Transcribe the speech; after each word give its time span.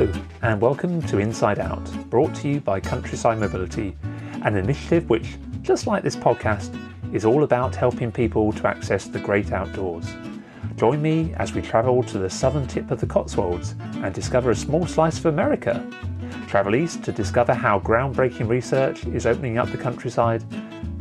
Hello, 0.00 0.22
and 0.40 0.62
welcome 0.62 1.02
to 1.02 1.18
Inside 1.18 1.58
Out, 1.58 1.84
brought 2.08 2.34
to 2.36 2.48
you 2.48 2.60
by 2.62 2.80
Countryside 2.80 3.38
Mobility, 3.38 3.94
an 4.44 4.56
initiative 4.56 5.10
which, 5.10 5.36
just 5.60 5.86
like 5.86 6.02
this 6.02 6.16
podcast, 6.16 6.74
is 7.12 7.26
all 7.26 7.44
about 7.44 7.76
helping 7.76 8.10
people 8.10 8.50
to 8.52 8.66
access 8.66 9.08
the 9.08 9.18
great 9.18 9.52
outdoors. 9.52 10.06
Join 10.76 11.02
me 11.02 11.34
as 11.36 11.52
we 11.52 11.60
travel 11.60 12.02
to 12.04 12.16
the 12.16 12.30
southern 12.30 12.66
tip 12.66 12.90
of 12.90 12.98
the 12.98 13.06
Cotswolds 13.06 13.74
and 13.96 14.14
discover 14.14 14.52
a 14.52 14.56
small 14.56 14.86
slice 14.86 15.18
of 15.18 15.26
America. 15.26 15.86
Travel 16.48 16.76
east 16.76 17.02
to 17.02 17.12
discover 17.12 17.52
how 17.52 17.78
groundbreaking 17.78 18.48
research 18.48 19.04
is 19.04 19.26
opening 19.26 19.58
up 19.58 19.70
the 19.70 19.76
countryside 19.76 20.42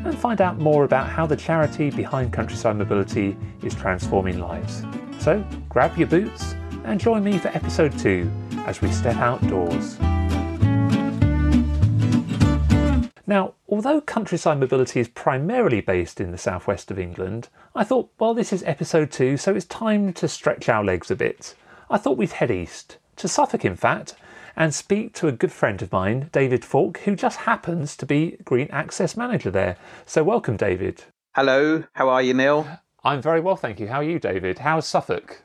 and 0.03 0.19
find 0.19 0.41
out 0.41 0.57
more 0.57 0.83
about 0.83 1.07
how 1.07 1.25
the 1.25 1.37
charity 1.37 1.89
behind 1.89 2.33
Countryside 2.33 2.75
Mobility 2.75 3.37
is 3.63 3.73
transforming 3.73 4.39
lives. 4.39 4.83
So 5.19 5.41
grab 5.69 5.97
your 5.97 6.09
boots 6.09 6.53
and 6.83 6.99
join 6.99 7.23
me 7.23 7.37
for 7.37 7.47
episode 7.49 7.97
2 7.97 8.29
as 8.65 8.81
we 8.81 8.91
step 8.91 9.17
outdoors. 9.17 9.99
Now, 13.29 13.53
although 13.67 14.01
countryside 14.01 14.59
mobility 14.59 14.99
is 14.99 15.07
primarily 15.07 15.81
based 15.81 16.19
in 16.19 16.31
the 16.31 16.37
southwest 16.39 16.89
of 16.89 16.97
England, 16.97 17.49
I 17.75 17.83
thought, 17.83 18.09
well, 18.19 18.33
this 18.33 18.51
is 18.51 18.63
episode 18.63 19.11
2, 19.11 19.37
so 19.37 19.55
it's 19.55 19.67
time 19.67 20.13
to 20.13 20.27
stretch 20.27 20.67
our 20.67 20.83
legs 20.83 21.11
a 21.11 21.15
bit. 21.15 21.53
I 21.91 21.99
thought 21.99 22.17
we'd 22.17 22.31
head 22.31 22.49
east, 22.49 22.97
to 23.17 23.27
Suffolk 23.27 23.63
in 23.63 23.75
fact, 23.75 24.15
and 24.55 24.73
speak 24.73 25.13
to 25.13 25.27
a 25.27 25.31
good 25.31 25.51
friend 25.51 25.79
of 25.83 25.91
mine, 25.91 26.29
David 26.31 26.65
Falk, 26.65 27.01
who 27.01 27.15
just 27.15 27.41
happens 27.41 27.95
to 27.97 28.07
be 28.07 28.37
Green 28.43 28.67
Access 28.71 29.15
Manager 29.15 29.51
there. 29.51 29.77
So, 30.07 30.23
welcome, 30.23 30.57
David. 30.57 31.03
Hello, 31.35 31.83
how 31.93 32.09
are 32.09 32.23
you, 32.23 32.33
Neil? 32.33 32.67
I'm 33.03 33.21
very 33.21 33.41
well, 33.41 33.55
thank 33.55 33.79
you. 33.79 33.87
How 33.89 33.97
are 33.97 34.03
you, 34.03 34.17
David? 34.17 34.57
How's 34.57 34.87
Suffolk? 34.87 35.43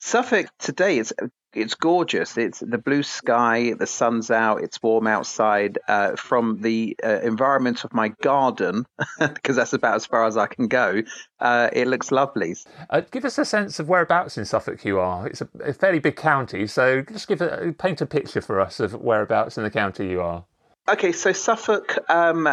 Suffolk 0.00 0.46
today 0.58 0.98
is 0.98 1.12
it's 1.54 1.74
gorgeous. 1.74 2.36
It's 2.36 2.60
the 2.60 2.78
blue 2.78 3.02
sky, 3.02 3.74
the 3.74 3.86
sun's 3.86 4.30
out, 4.30 4.62
it's 4.62 4.82
warm 4.82 5.06
outside. 5.06 5.78
Uh, 5.88 6.16
from 6.16 6.60
the 6.62 6.96
uh, 7.04 7.20
environment 7.20 7.84
of 7.84 7.92
my 7.92 8.08
garden, 8.22 8.86
because 9.18 9.56
that's 9.56 9.72
about 9.72 9.96
as 9.96 10.06
far 10.06 10.26
as 10.26 10.36
I 10.36 10.46
can 10.46 10.68
go, 10.68 11.02
uh, 11.40 11.70
it 11.72 11.88
looks 11.88 12.10
lovely. 12.10 12.56
Uh, 12.90 13.02
give 13.10 13.24
us 13.24 13.38
a 13.38 13.44
sense 13.44 13.78
of 13.78 13.88
whereabouts 13.88 14.38
in 14.38 14.44
Suffolk 14.44 14.84
you 14.84 14.98
are. 14.98 15.26
It's 15.26 15.40
a, 15.40 15.48
a 15.62 15.72
fairly 15.72 15.98
big 15.98 16.16
county, 16.16 16.66
so 16.66 17.02
just 17.02 17.28
give 17.28 17.40
a, 17.40 17.74
paint 17.78 18.00
a 18.00 18.06
picture 18.06 18.40
for 18.40 18.60
us 18.60 18.80
of 18.80 18.94
whereabouts 18.94 19.56
in 19.56 19.64
the 19.64 19.70
county 19.70 20.08
you 20.08 20.20
are. 20.20 20.44
Okay, 20.88 21.12
so 21.12 21.32
Suffolk. 21.32 21.98
Um, 22.10 22.48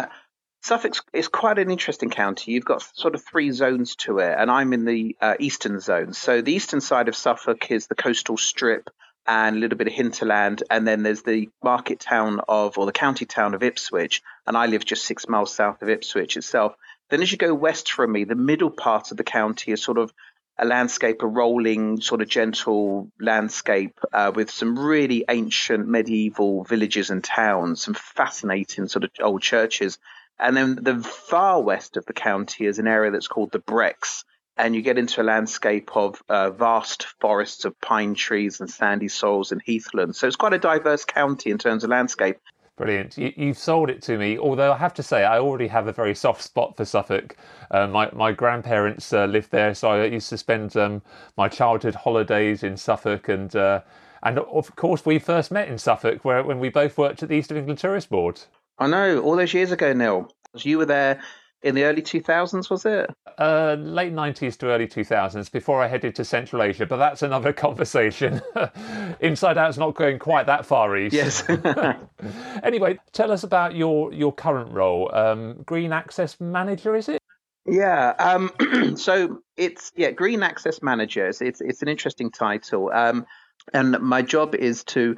Suffolk 0.62 0.94
is 1.12 1.28
quite 1.28 1.58
an 1.58 1.70
interesting 1.70 2.10
county. 2.10 2.52
You've 2.52 2.64
got 2.64 2.82
sort 2.82 3.14
of 3.14 3.24
three 3.24 3.50
zones 3.50 3.96
to 3.96 4.18
it, 4.18 4.36
and 4.38 4.50
I'm 4.50 4.72
in 4.72 4.84
the 4.84 5.16
uh, 5.20 5.34
eastern 5.38 5.80
zone. 5.80 6.12
So 6.12 6.42
the 6.42 6.52
eastern 6.52 6.80
side 6.80 7.08
of 7.08 7.16
Suffolk 7.16 7.70
is 7.70 7.86
the 7.86 7.94
coastal 7.94 8.36
strip 8.36 8.90
and 9.26 9.56
a 9.56 9.58
little 9.58 9.78
bit 9.78 9.86
of 9.86 9.94
hinterland, 9.94 10.62
and 10.70 10.86
then 10.86 11.02
there's 11.02 11.22
the 11.22 11.48
market 11.62 12.00
town 12.00 12.40
of, 12.48 12.78
or 12.78 12.86
the 12.86 12.92
county 12.92 13.24
town 13.24 13.54
of 13.54 13.62
Ipswich, 13.62 14.22
and 14.46 14.56
I 14.56 14.66
live 14.66 14.84
just 14.84 15.04
six 15.04 15.28
miles 15.28 15.54
south 15.54 15.82
of 15.82 15.88
Ipswich 15.88 16.36
itself. 16.36 16.74
Then 17.08 17.22
as 17.22 17.32
you 17.32 17.38
go 17.38 17.54
west 17.54 17.92
from 17.92 18.12
me, 18.12 18.24
the 18.24 18.34
middle 18.34 18.70
part 18.70 19.10
of 19.10 19.16
the 19.16 19.24
county 19.24 19.72
is 19.72 19.82
sort 19.82 19.98
of 19.98 20.12
a 20.58 20.66
landscape, 20.66 21.22
a 21.22 21.26
rolling, 21.26 22.00
sort 22.00 22.20
of 22.20 22.28
gentle 22.28 23.10
landscape 23.18 23.98
uh, 24.12 24.30
with 24.34 24.50
some 24.50 24.78
really 24.78 25.24
ancient 25.28 25.88
medieval 25.88 26.64
villages 26.64 27.08
and 27.10 27.24
towns, 27.24 27.82
some 27.82 27.94
fascinating 27.94 28.86
sort 28.88 29.04
of 29.04 29.10
old 29.20 29.42
churches. 29.42 29.98
And 30.40 30.56
then 30.56 30.78
the 30.80 31.02
far 31.02 31.60
west 31.60 31.96
of 31.96 32.06
the 32.06 32.14
county 32.14 32.64
is 32.64 32.78
an 32.78 32.88
area 32.88 33.10
that's 33.10 33.28
called 33.28 33.52
the 33.52 33.58
Brecks. 33.58 34.24
And 34.56 34.74
you 34.74 34.82
get 34.82 34.98
into 34.98 35.20
a 35.20 35.24
landscape 35.24 35.90
of 35.94 36.22
uh, 36.28 36.50
vast 36.50 37.06
forests 37.20 37.64
of 37.64 37.78
pine 37.80 38.14
trees 38.14 38.60
and 38.60 38.68
sandy 38.68 39.08
soils 39.08 39.52
and 39.52 39.62
heathlands. 39.64 40.18
So 40.18 40.26
it's 40.26 40.36
quite 40.36 40.54
a 40.54 40.58
diverse 40.58 41.04
county 41.04 41.50
in 41.50 41.58
terms 41.58 41.84
of 41.84 41.90
landscape. 41.90 42.38
Brilliant. 42.76 43.18
You, 43.18 43.48
have 43.48 43.58
sold 43.58 43.90
it 43.90 44.00
to 44.02 44.16
me. 44.16 44.38
Although 44.38 44.72
I 44.72 44.78
have 44.78 44.94
to 44.94 45.02
say, 45.02 45.24
I 45.24 45.38
already 45.38 45.68
have 45.68 45.86
a 45.86 45.92
very 45.92 46.14
soft 46.14 46.40
spot 46.40 46.78
for 46.78 46.86
Suffolk. 46.86 47.36
Uh, 47.70 47.86
my 47.86 48.10
my 48.12 48.32
grandparents 48.32 49.12
uh, 49.12 49.26
lived 49.26 49.50
there, 49.50 49.74
so 49.74 49.90
I 49.90 50.06
used 50.06 50.30
to 50.30 50.38
spend 50.38 50.74
um, 50.78 51.02
my 51.36 51.46
childhood 51.46 51.94
holidays 51.94 52.62
in 52.62 52.78
Suffolk, 52.78 53.28
and 53.28 53.54
uh, 53.54 53.82
and 54.22 54.38
of 54.38 54.74
course 54.76 55.04
we 55.04 55.18
first 55.18 55.50
met 55.50 55.68
in 55.68 55.76
Suffolk, 55.76 56.24
where 56.24 56.42
when 56.42 56.58
we 56.58 56.70
both 56.70 56.96
worked 56.96 57.22
at 57.22 57.28
the 57.28 57.34
East 57.34 57.50
of 57.50 57.58
England 57.58 57.80
Tourist 57.80 58.08
Board. 58.08 58.40
I 58.80 58.86
know, 58.86 59.20
all 59.20 59.36
those 59.36 59.52
years 59.54 59.70
ago, 59.70 59.92
Neil. 59.92 60.32
You 60.56 60.78
were 60.78 60.86
there 60.86 61.20
in 61.62 61.74
the 61.74 61.84
early 61.84 62.00
2000s, 62.02 62.70
was 62.70 62.86
it? 62.86 63.10
Uh, 63.38 63.76
late 63.78 64.12
90s 64.12 64.56
to 64.58 64.66
early 64.66 64.88
2000s, 64.88 65.52
before 65.52 65.82
I 65.82 65.86
headed 65.86 66.14
to 66.16 66.24
Central 66.24 66.62
Asia, 66.62 66.86
but 66.86 66.96
that's 66.96 67.22
another 67.22 67.52
conversation. 67.66 68.40
Inside 69.20 69.58
Out's 69.58 69.76
not 69.76 69.94
going 69.94 70.18
quite 70.18 70.46
that 70.46 70.64
far 70.64 70.96
east. 70.96 71.14
Yes. 71.14 71.44
anyway, 72.62 72.98
tell 73.12 73.30
us 73.30 73.44
about 73.44 73.76
your, 73.76 74.12
your 74.12 74.32
current 74.32 74.72
role. 74.72 75.14
Um, 75.14 75.62
Green 75.64 75.92
Access 75.92 76.40
Manager, 76.40 76.96
is 76.96 77.08
it? 77.08 77.20
Yeah. 77.66 78.14
Um, 78.18 78.50
so 78.96 79.42
it's 79.56 79.92
yeah, 79.94 80.10
Green 80.10 80.42
Access 80.42 80.82
Manager. 80.82 81.28
It's 81.28 81.42
it's 81.42 81.82
an 81.82 81.88
interesting 81.88 82.30
title. 82.30 82.90
Um, 82.90 83.26
and 83.74 84.00
my 84.00 84.22
job 84.22 84.54
is 84.54 84.82
to 84.84 85.16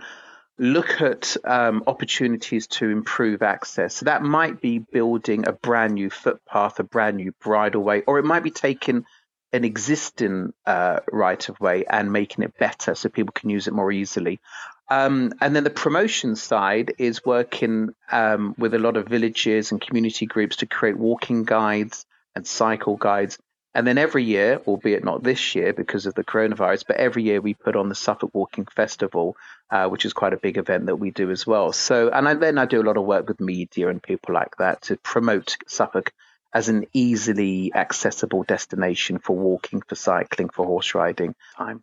look 0.59 1.01
at 1.01 1.37
um, 1.45 1.83
opportunities 1.87 2.67
to 2.69 2.89
improve 2.89 3.43
access. 3.43 3.97
So 3.97 4.05
that 4.05 4.23
might 4.23 4.61
be 4.61 4.79
building 4.79 5.47
a 5.47 5.53
brand 5.53 5.95
new 5.95 6.11
footpath, 6.11 6.79
a 6.79 6.85
brand 6.85 7.17
new 7.17 7.33
bridleway, 7.43 8.05
or 8.07 8.19
it 8.19 8.25
might 8.25 8.43
be 8.43 8.51
taking 8.51 9.05
an 9.53 9.65
existing 9.65 10.53
uh, 10.67 11.01
right 11.11 11.49
of 11.49 11.61
way 11.61 11.85
and 11.85 12.13
making 12.13 12.45
it 12.45 12.57
better 12.59 12.95
so 12.95 13.09
people 13.09 13.33
can 13.33 13.51
use 13.51 13.67
it 13.67 13.75
more 13.75 13.93
easily. 13.93 14.41
Um, 14.89 15.33
and 15.41 15.55
then 15.57 15.65
the 15.65 15.71
promotion 15.71 16.37
side 16.37 16.95
is 16.99 17.25
working 17.25 17.95
um, 18.11 18.55
with 18.59 18.75
a 18.75 18.79
lot 18.79 18.97
of 18.97 19.09
villages 19.09 19.73
and 19.73 19.81
community 19.81 20.27
groups 20.27 20.57
to 20.57 20.67
create 20.67 20.99
walking 20.99 21.45
guides 21.45 22.05
and 22.35 22.47
cycle 22.47 22.97
guides 22.97 23.39
and 23.75 23.87
then 23.87 23.99
every 23.99 24.25
year, 24.25 24.61
albeit 24.67 25.05
not 25.05 25.23
this 25.23 25.55
year 25.55 25.73
because 25.73 26.07
of 26.07 26.15
the 26.15 26.25
coronavirus, 26.25 26.85
but 26.87 26.97
every 26.97 27.23
year 27.23 27.41
we 27.41 27.55
put 27.55 27.77
on 27.77 27.89
the 27.89 27.95
Suffolk 27.95 28.31
Walking 28.35 28.67
Festival, 28.67 29.37
uh, 29.71 29.89
which 29.89 30.05
is 30.05 30.13
quite 30.13 30.35
a 30.35 30.37
big 30.39 30.59
event 30.59 30.87
that 30.87 30.97
we 30.97 31.11
do 31.11 31.31
as 31.31 31.47
well. 31.47 31.73
So, 31.73 32.11
and 32.11 32.29
I, 32.29 32.35
then 32.35 32.59
I 32.59 32.67
do 32.67 32.83
a 32.83 32.85
lot 32.85 32.99
of 32.99 33.05
work 33.05 33.29
with 33.29 33.41
media 33.41 33.89
and 33.89 34.03
people 34.03 34.35
like 34.35 34.57
that 34.59 34.83
to 34.83 34.97
promote 34.97 35.57
Suffolk 35.67 36.13
as 36.55 36.69
an 36.69 36.85
easily 36.93 37.73
accessible 37.75 38.43
destination 38.43 39.19
for 39.19 39.35
walking, 39.35 39.81
for 39.81 39.95
cycling, 39.95 40.51
for 40.51 40.67
horse 40.67 40.95
riding. 40.95 41.35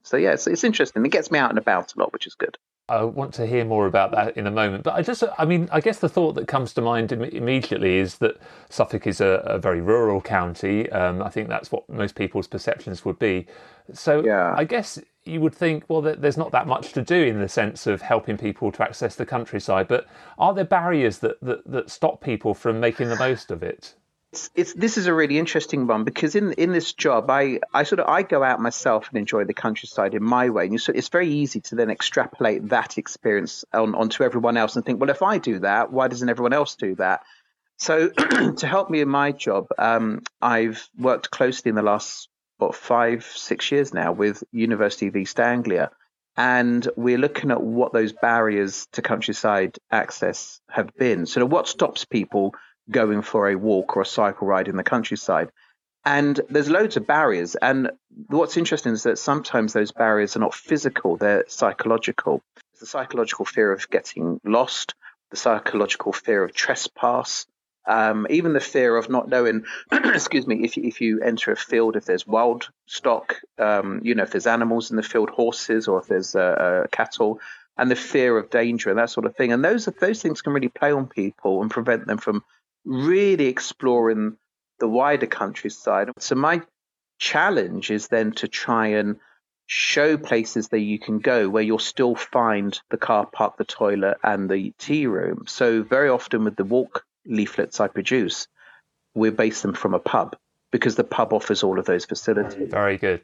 So 0.04 0.18
yeah, 0.18 0.34
it's 0.34 0.64
interesting. 0.64 1.04
It 1.04 1.12
gets 1.12 1.32
me 1.32 1.40
out 1.40 1.50
and 1.50 1.58
about 1.58 1.96
a 1.96 2.00
lot, 2.00 2.14
which 2.14 2.28
is 2.28 2.36
good. 2.36 2.56
I 2.90 3.04
want 3.04 3.34
to 3.36 3.46
hear 3.46 3.64
more 3.66 3.86
about 3.86 4.12
that 4.12 4.36
in 4.36 4.48
a 4.48 4.52
moment. 4.52 4.84
But 4.84 4.96
I 4.96 5.02
just, 5.02 5.24
I 5.38 5.46
mean, 5.46 5.70
I 5.72 5.80
guess 5.80 6.00
the 6.00 6.10
thought 6.10 6.34
that 6.34 6.48
comes 6.48 6.74
to 6.74 6.82
mind 6.82 7.12
Im- 7.12 7.24
immediately 7.24 7.98
is 7.98 8.18
that 8.18 8.38
Suffolk 8.70 9.08
is 9.08 9.22
a, 9.22 9.42
a 9.46 9.60
very 9.60 9.82
rural 9.82 10.22
county. 10.22 10.90
Um, 10.92 11.22
I 11.22 11.30
think 11.30 11.50
that's 11.50 11.72
what 11.72 11.88
most 11.90 12.16
people's 12.16 12.48
perceptions 12.48 13.06
would 13.06 13.20
be. 13.20 13.48
So 13.94 14.24
yeah. 14.24 14.54
I 14.58 14.64
guess 14.64 15.00
you 15.26 15.42
would 15.42 15.54
think, 15.54 15.84
well, 15.88 16.02
there's 16.02 16.38
not 16.38 16.52
that 16.52 16.68
much 16.68 16.94
to 16.94 17.02
do 17.02 17.16
in 17.16 17.40
the 17.40 17.50
sense 17.50 17.86
of 17.88 18.02
helping 18.02 18.38
people 18.38 18.72
to 18.72 18.84
access 18.84 19.16
the 19.16 19.26
countryside. 19.26 19.88
But 19.88 20.08
are 20.38 20.54
there 20.54 20.66
barriers 20.66 21.20
that, 21.20 21.40
that, 21.42 21.70
that 21.70 21.90
stop 21.90 22.22
people 22.22 22.54
from 22.54 22.80
making 22.80 23.10
the 23.10 23.16
most 23.16 23.52
of 23.52 23.62
it? 23.64 23.96
It's, 24.32 24.52
it's 24.54 24.74
this 24.74 24.98
is 24.98 25.08
a 25.08 25.14
really 25.14 25.40
interesting 25.40 25.88
one 25.88 26.04
because 26.04 26.36
in 26.36 26.54
in 26.54 26.72
this 26.72 26.94
job 26.94 27.32
I, 27.32 27.60
I 27.74 27.82
sort 27.82 28.00
of 28.00 28.08
I 28.08 28.22
go 28.22 28.44
out 28.44 28.62
myself 28.62 29.10
and 29.10 29.18
enjoy 29.18 29.46
the 29.46 29.56
countryside 29.56 30.14
in 30.14 30.24
my 30.24 30.50
way. 30.52 30.68
And 30.68 30.80
so 30.80 30.92
it's 30.94 31.10
very 31.10 31.30
easy 31.30 31.62
to 31.62 31.76
then 31.76 31.90
extrapolate 31.90 32.70
that 32.70 33.00
experience 33.00 33.66
on 33.74 33.96
onto 33.96 34.24
everyone 34.24 34.56
else 34.56 34.76
and 34.76 34.86
think 34.86 35.00
well 35.00 35.10
if 35.10 35.24
I 35.24 35.40
do 35.40 35.60
that 35.60 35.92
why 35.92 36.08
doesn't 36.10 36.30
everyone 36.30 36.54
else 36.54 36.76
do 36.76 36.94
that? 36.96 37.22
So 37.78 38.10
to 38.58 38.68
help 38.68 38.92
me 38.92 39.02
in 39.02 39.10
my 39.10 39.32
job 39.32 39.68
um, 39.80 40.22
I've 40.40 40.88
worked 40.96 41.32
closely 41.32 41.70
in 41.70 41.76
the 41.76 41.82
last 41.82 42.30
what 42.60 42.76
five 42.76 43.24
six 43.26 43.72
years 43.72 43.96
now 43.96 44.12
with 44.12 44.44
University 44.52 45.08
of 45.08 45.16
East 45.16 45.40
Anglia. 45.40 45.90
And 46.38 46.88
we're 46.96 47.18
looking 47.18 47.52
at 47.52 47.62
what 47.62 47.94
those 47.94 48.14
barriers 48.14 48.88
to 48.94 49.02
countryside 49.02 49.78
access 49.92 50.62
have 50.70 50.96
been. 50.96 51.26
So 51.26 51.46
what 51.46 51.68
stops 51.68 52.06
people 52.06 52.54
going 52.90 53.22
for 53.22 53.50
a 53.50 53.56
walk 53.56 53.96
or 53.96 54.02
a 54.02 54.06
cycle 54.06 54.48
ride 54.48 54.68
in 54.68 54.78
the 54.78 54.84
countryside. 54.84 55.50
And 56.06 56.40
there's 56.50 56.70
loads 56.70 56.98
of 56.98 57.06
barriers. 57.06 57.56
And 57.56 57.92
what's 58.28 58.58
interesting 58.58 58.94
is 58.94 59.04
that 59.04 59.20
sometimes 59.20 59.74
those 59.74 59.92
barriers 59.92 60.36
are 60.36 60.40
not 60.40 60.56
physical, 60.56 61.18
they're 61.18 61.46
psychological. 61.48 62.42
It's 62.74 62.82
the 62.82 62.86
psychological 62.88 63.46
fear 63.46 63.72
of 63.72 63.90
getting 63.90 64.40
lost, 64.44 64.96
the 65.30 65.38
psychological 65.38 66.14
fear 66.14 66.44
of 66.44 66.54
trespass, 66.54 67.46
um, 67.86 68.28
even 68.30 68.54
the 68.54 68.60
fear 68.60 68.96
of 68.96 69.10
not 69.10 69.30
knowing, 69.30 69.66
excuse 69.92 70.46
me, 70.46 70.64
if 70.64 70.78
if 70.78 71.02
you 71.02 71.22
enter 71.22 71.52
a 71.52 71.56
field, 71.56 71.96
if 71.96 72.06
there's 72.06 72.28
wild 72.28 72.70
stock, 72.86 73.38
um, 73.58 74.02
you 74.04 74.16
know, 74.16 74.24
if 74.24 74.32
there's 74.32 74.48
animals 74.48 74.92
in 74.92 74.98
the 74.98 75.04
field, 75.04 75.30
horses, 75.30 75.88
or 75.88 76.00
if 76.00 76.08
there's 76.08 76.36
uh, 76.36 76.40
uh, 76.40 76.88
cattle, 76.92 77.40
and 77.78 77.90
the 77.90 77.96
fear 77.96 78.38
of 78.38 78.50
danger 78.50 78.90
and 78.90 79.00
that 79.00 79.10
sort 79.10 79.26
of 79.26 79.36
thing. 79.36 79.52
And 79.52 79.66
those 79.66 79.86
those 79.86 80.22
things 80.22 80.42
can 80.42 80.54
really 80.54 80.70
play 80.70 80.92
on 80.92 81.08
people 81.08 81.62
and 81.62 81.72
prevent 81.72 82.06
them 82.06 82.20
from 82.20 82.44
really 82.86 83.46
exploring 83.46 84.38
the 84.80 84.88
wider 84.88 85.28
countryside. 85.28 86.10
So 86.20 86.36
my 86.36 86.62
challenge 87.20 87.92
is 87.92 88.08
then 88.08 88.32
to 88.34 88.48
try 88.48 88.88
and 88.88 89.18
show 89.68 90.18
places 90.18 90.70
that 90.70 90.80
you 90.80 90.98
can 90.98 91.20
go 91.20 91.48
where 91.48 91.62
you'll 91.62 91.78
still 91.78 92.16
find 92.16 92.80
the 92.90 92.98
car 92.98 93.26
park, 93.26 93.58
the 93.58 93.66
toilet, 93.66 94.18
and 94.24 94.50
the 94.50 94.74
tea 94.80 95.06
room. 95.06 95.44
So 95.48 95.84
very 95.84 96.10
often 96.10 96.44
with 96.44 96.56
the 96.56 96.64
walk 96.64 97.06
leaflets 97.26 97.80
I 97.80 97.88
produce, 97.88 98.48
we 99.14 99.30
base 99.30 99.62
them 99.62 99.74
from 99.74 99.94
a 99.94 100.00
pub 100.00 100.36
because 100.72 100.96
the 100.96 101.04
pub 101.04 101.34
offers 101.34 101.64
all 101.64 101.80
of 101.80 101.86
those 101.86 102.06
facilities. 102.06 102.70
Very 102.70 102.98
good. 102.98 103.22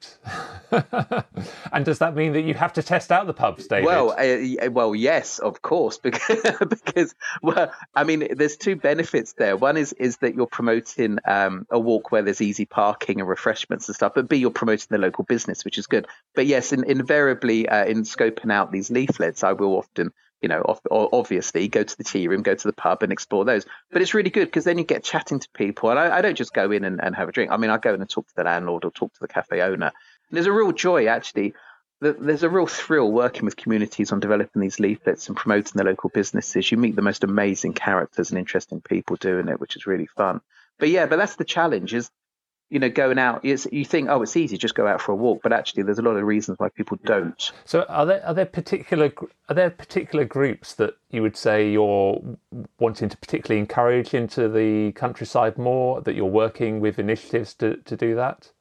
and 0.71 1.85
does 1.85 1.99
that 1.99 2.15
mean 2.15 2.33
that 2.33 2.41
you 2.41 2.55
have 2.55 2.73
to 2.73 2.81
test 2.81 3.11
out 3.11 3.27
the 3.27 3.33
pubs, 3.33 3.67
David? 3.67 3.85
Well, 3.85 4.11
uh, 4.11 4.71
well, 4.71 4.95
yes, 4.95 5.37
of 5.37 5.61
course, 5.61 5.97
because, 6.03 6.41
because 6.69 7.13
well, 7.43 7.71
I 7.93 8.03
mean, 8.03 8.27
there's 8.35 8.57
two 8.57 8.75
benefits 8.75 9.33
there. 9.33 9.55
One 9.57 9.77
is 9.77 9.93
is 9.93 10.17
that 10.17 10.35
you're 10.35 10.47
promoting 10.47 11.19
um, 11.25 11.67
a 11.69 11.79
walk 11.79 12.11
where 12.11 12.23
there's 12.23 12.41
easy 12.41 12.65
parking 12.65 13.19
and 13.19 13.29
refreshments 13.29 13.87
and 13.87 13.95
stuff, 13.95 14.13
but 14.15 14.27
B, 14.27 14.37
you're 14.37 14.51
promoting 14.51 14.87
the 14.89 14.97
local 14.97 15.23
business, 15.23 15.63
which 15.63 15.77
is 15.77 15.85
good. 15.85 16.07
But 16.33 16.47
yes, 16.47 16.73
in, 16.73 16.83
invariably, 16.83 17.69
uh, 17.69 17.85
in 17.85 18.03
scoping 18.03 18.51
out 18.51 18.71
these 18.71 18.89
leaflets, 18.89 19.43
I 19.43 19.53
will 19.53 19.77
often 19.77 20.11
you 20.41 20.49
know, 20.49 20.79
obviously 20.91 21.67
go 21.67 21.83
to 21.83 21.97
the 21.97 22.03
tea 22.03 22.27
room, 22.27 22.43
go 22.43 22.55
to 22.55 22.67
the 22.67 22.73
pub 22.73 23.03
and 23.03 23.11
explore 23.11 23.45
those. 23.45 23.65
But 23.91 24.01
it's 24.01 24.13
really 24.13 24.29
good 24.29 24.45
because 24.45 24.63
then 24.63 24.77
you 24.77 24.83
get 24.83 25.03
chatting 25.03 25.39
to 25.39 25.49
people. 25.53 25.89
And 25.89 25.97
I, 25.97 26.17
I 26.17 26.21
don't 26.21 26.37
just 26.37 26.53
go 26.53 26.71
in 26.71 26.83
and, 26.83 27.03
and, 27.03 27.15
have 27.15 27.29
a 27.29 27.31
drink. 27.31 27.51
I 27.51 27.57
mean, 27.57 27.69
I 27.69 27.77
go 27.77 27.93
in 27.93 28.01
and 28.01 28.09
talk 28.09 28.27
to 28.27 28.35
the 28.35 28.43
landlord 28.43 28.85
or 28.85 28.91
talk 28.91 29.13
to 29.13 29.19
the 29.19 29.27
cafe 29.27 29.61
owner. 29.61 29.87
And 29.87 30.37
there's 30.37 30.45
a 30.45 30.51
real 30.51 30.71
joy, 30.71 31.07
actually. 31.07 31.53
There's 32.01 32.43
a 32.43 32.49
real 32.49 32.67
thrill 32.67 33.11
working 33.11 33.45
with 33.45 33.55
communities 33.55 34.11
on 34.11 34.19
developing 34.19 34.61
these 34.61 34.79
leaflets 34.79 35.27
and 35.27 35.37
promoting 35.37 35.73
the 35.75 35.85
local 35.85 36.11
businesses. 36.13 36.69
You 36.69 36.77
meet 36.77 36.95
the 36.95 37.01
most 37.01 37.23
amazing 37.23 37.73
characters 37.73 38.29
and 38.29 38.37
interesting 38.37 38.81
people 38.81 39.15
doing 39.15 39.47
it, 39.47 39.59
which 39.59 39.75
is 39.75 39.87
really 39.87 40.07
fun. 40.07 40.41
But 40.77 40.89
yeah, 40.89 41.05
but 41.05 41.15
that's 41.15 41.37
the 41.37 41.45
challenge 41.45 41.93
is 41.93 42.11
you 42.69 42.79
know, 42.79 42.89
going 42.89 43.19
out, 43.19 43.45
you 43.45 43.85
think, 43.85 44.09
oh, 44.09 44.21
it's 44.23 44.35
easy, 44.35 44.57
just 44.57 44.73
go 44.73 44.87
out 44.87 44.99
for 44.99 45.11
a 45.11 45.15
walk, 45.15 45.41
but 45.43 45.53
actually, 45.53 45.83
there's 45.83 45.99
a 45.99 46.01
lot 46.01 46.17
of 46.17 46.23
reasons 46.23 46.57
why 46.57 46.69
people 46.69 46.97
don't. 47.05 47.51
So, 47.63 47.83
are 47.83 48.05
there 48.05 48.25
are 48.25 48.33
there 48.33 48.45
particular 48.45 49.13
are 49.49 49.55
there 49.55 49.69
particular 49.69 50.25
groups 50.25 50.73
that 50.75 50.97
you 51.11 51.21
would 51.21 51.37
say 51.37 51.69
you're 51.69 52.21
wanting 52.79 53.09
to 53.09 53.17
particularly 53.17 53.59
encourage 53.59 54.13
into 54.13 54.49
the 54.49 54.91
countryside 54.93 55.57
more? 55.57 56.01
That 56.01 56.15
you're 56.15 56.25
working 56.25 56.79
with 56.79 56.97
initiatives 56.97 57.53
to 57.55 57.77
to 57.77 57.95
do 57.95 58.15
that? 58.15 58.51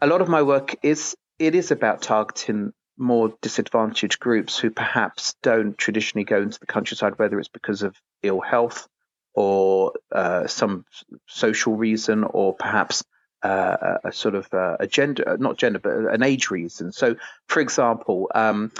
A 0.00 0.06
lot 0.06 0.22
of 0.22 0.28
my 0.28 0.42
work 0.42 0.76
is 0.82 1.14
it 1.38 1.54
is 1.54 1.70
about 1.70 2.00
targeting 2.00 2.72
more 2.96 3.34
disadvantaged 3.40 4.20
groups 4.20 4.58
who 4.58 4.70
perhaps 4.70 5.34
don't 5.42 5.76
traditionally 5.76 6.24
go 6.24 6.40
into 6.40 6.60
the 6.60 6.66
countryside, 6.66 7.18
whether 7.18 7.38
it's 7.38 7.48
because 7.48 7.82
of 7.82 7.94
ill 8.22 8.40
health 8.40 8.88
or 9.34 9.92
uh, 10.12 10.46
some 10.46 10.84
social 11.26 11.76
reason, 11.76 12.24
or 12.24 12.54
perhaps 12.54 13.04
uh, 13.42 13.98
a 14.04 14.12
sort 14.12 14.34
of 14.34 14.52
uh, 14.52 14.76
a 14.80 14.86
gender, 14.86 15.36
not 15.38 15.56
gender, 15.56 15.78
but 15.78 15.92
an 15.92 16.22
age 16.22 16.50
reason. 16.50 16.92
So, 16.92 17.16
for 17.46 17.60
example, 17.60 18.30
um, 18.34 18.72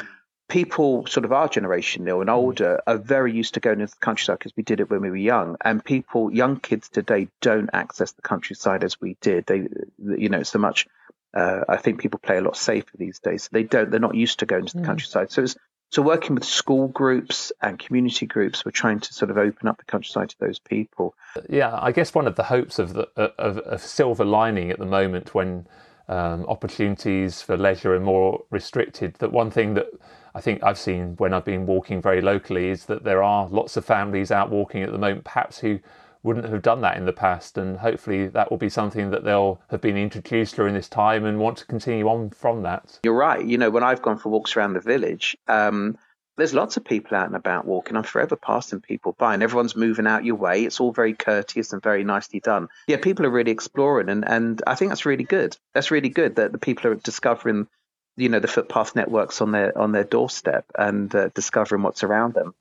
people 0.49 1.07
sort 1.07 1.25
of 1.25 1.33
our 1.33 1.49
generation, 1.49 2.05
Neil, 2.05 2.21
and 2.21 2.29
mm. 2.29 2.35
older, 2.35 2.83
are 2.87 2.99
very 2.99 3.33
used 3.33 3.55
to 3.55 3.61
going 3.61 3.81
into 3.81 3.95
the 3.95 4.05
countryside 4.05 4.39
because 4.39 4.57
we 4.57 4.63
did 4.63 4.81
it 4.81 4.91
when 4.91 5.01
we 5.01 5.11
were 5.11 5.17
young. 5.17 5.57
And 5.65 5.83
people, 5.83 6.33
young 6.33 6.61
kids 6.61 6.89
today, 6.91 7.29
don't 7.41 7.71
access 7.73 8.13
the 8.13 8.23
countryside 8.23 8.85
as 8.85 9.01
we 9.01 9.17
did. 9.21 9.47
They, 9.47 9.69
you 9.99 10.29
know, 10.29 10.43
so 10.43 10.59
much. 10.59 10.87
Uh, 11.33 11.61
I 11.69 11.77
think 11.77 12.01
people 12.01 12.19
play 12.19 12.39
a 12.39 12.43
lot 12.43 12.57
safer 12.57 12.97
these 12.97 13.21
days. 13.21 13.49
They 13.53 13.63
don't. 13.63 13.91
They're 13.91 14.01
not 14.01 14.17
used 14.17 14.41
to 14.41 14.47
going 14.47 14.67
to 14.67 14.77
the 14.77 14.83
mm. 14.83 14.87
countryside. 14.87 15.31
So 15.31 15.45
it's 15.45 15.57
so 15.91 16.03
working 16.03 16.37
with 16.37 16.45
school 16.45 16.89
groups 16.89 17.51
and 17.61 17.79
community 17.79 18.25
groups, 18.25 18.65
we're 18.65 18.71
trying 18.71 19.01
to 19.01 19.13
sort 19.13 19.31
of 19.31 19.37
open 19.37 19.67
up 19.67 19.79
the 19.79 19.85
countryside 19.85 20.31
to 20.31 20.39
those 20.39 20.61
people. 20.61 21.15
Yeah, 21.49 21.77
I 21.81 21.91
guess 21.91 22.15
one 22.15 22.29
of 22.29 22.37
the 22.37 22.45
hopes 22.45 22.79
of 22.79 22.95
the 22.95 23.09
of, 23.17 23.59
of 23.59 23.81
silver 23.81 24.25
lining 24.25 24.71
at 24.71 24.79
the 24.79 24.87
moment 24.87 25.35
when 25.35 25.67
um, 26.09 26.45
opportunities 26.47 27.43
for 27.43 27.57
leisure 27.57 27.95
are 27.95 28.01
more 28.01 28.45
restricted. 28.51 29.15
That 29.15 29.33
one 29.33 29.51
thing 29.51 29.75
that 29.75 29.87
I 30.35 30.41
think 30.41 30.63
I've 30.63 30.79
seen 30.79 31.15
when 31.19 31.35
I've 31.35 31.45
been 31.45 31.67
walking 31.67 32.01
very 32.01 32.21
locally 32.21 32.69
is 32.69 32.87
that 32.87 33.03
there 33.03 33.23
are 33.23 33.49
lots 33.49 33.77
of 33.77 33.85
families 33.85 34.31
out 34.31 34.49
walking 34.49 34.83
at 34.85 34.93
the 34.93 34.99
moment, 34.99 35.25
perhaps 35.25 35.59
who 35.59 35.81
wouldn't 36.23 36.49
have 36.49 36.63
done 36.63 36.81
that 36.83 36.97
in 36.97 37.07
the 37.07 37.13
past. 37.13 37.57
And 37.57 37.79
hopefully 37.79 38.29
that 38.29 38.51
will 38.51 38.59
be 38.59 38.69
something 38.69 39.11
that 39.11 39.25
they'll 39.25 39.61
have 39.71 39.81
been 39.81 39.97
introduced 39.97 40.57
during 40.57 40.75
this 40.75 40.89
time 40.89 41.25
and 41.25 41.39
want 41.39 41.59
to 41.59 41.67
continue 41.67 42.09
on 42.09 42.31
from 42.31 42.63
that. 42.63 42.99
You're 43.03 43.15
right. 43.15 43.45
You 43.45 43.59
know, 43.59 43.71
when 43.71 43.83
I've 43.83 44.03
gone 44.03 44.19
for 44.19 44.29
walks 44.29 44.57
around 44.57 44.75
the 44.75 44.81
village, 44.81 45.37
um, 45.49 45.97
there's 46.37 46.55
lots 46.55 46.77
of 46.77 46.85
people 46.85 47.17
out 47.17 47.27
and 47.27 47.37
about 47.37 47.67
walking. 47.67 47.97
I'm 47.97 48.03
forever 48.03 48.35
passing 48.35 48.81
people 48.81 49.15
by, 49.19 49.35
and 49.35 49.43
everyone's 49.43 49.77
moving 49.77 50.07
out 50.07 50.25
your 50.25 50.37
way. 50.37 50.65
It's 50.65 50.81
all 50.81 50.93
very 50.93 51.13
courteous 51.13 51.73
and 51.73 51.83
very 51.83 52.03
nicely 52.03 52.41
done. 52.41 52.69
Yeah, 52.87 52.97
people 52.97 53.27
are 53.27 53.31
really 53.31 53.51
exploring, 53.51 54.09
and, 54.09 54.27
and 54.27 54.63
I 54.67 54.75
think 54.75 54.91
that's 54.91 55.05
really 55.05 55.25
good. 55.25 55.57
That's 55.75 55.91
really 55.91 56.09
good 56.09 56.37
that 56.37 56.53
the 56.53 56.59
people 56.59 56.91
are 56.91 56.95
discovering, 56.95 57.69
you 58.17 58.31
know, 58.31 58.41
the 58.41 58.49
footpath 58.49 58.97
networks 58.97 59.43
on 59.43 59.53
their 59.53 59.77
on 59.77 59.93
their 59.93 60.05
doorstep 60.05 60.65
and 60.79 61.15
uh, 61.15 61.29
discovering 61.35 61.83
what's 61.83 62.05
around 62.05 62.33
them. 62.33 62.55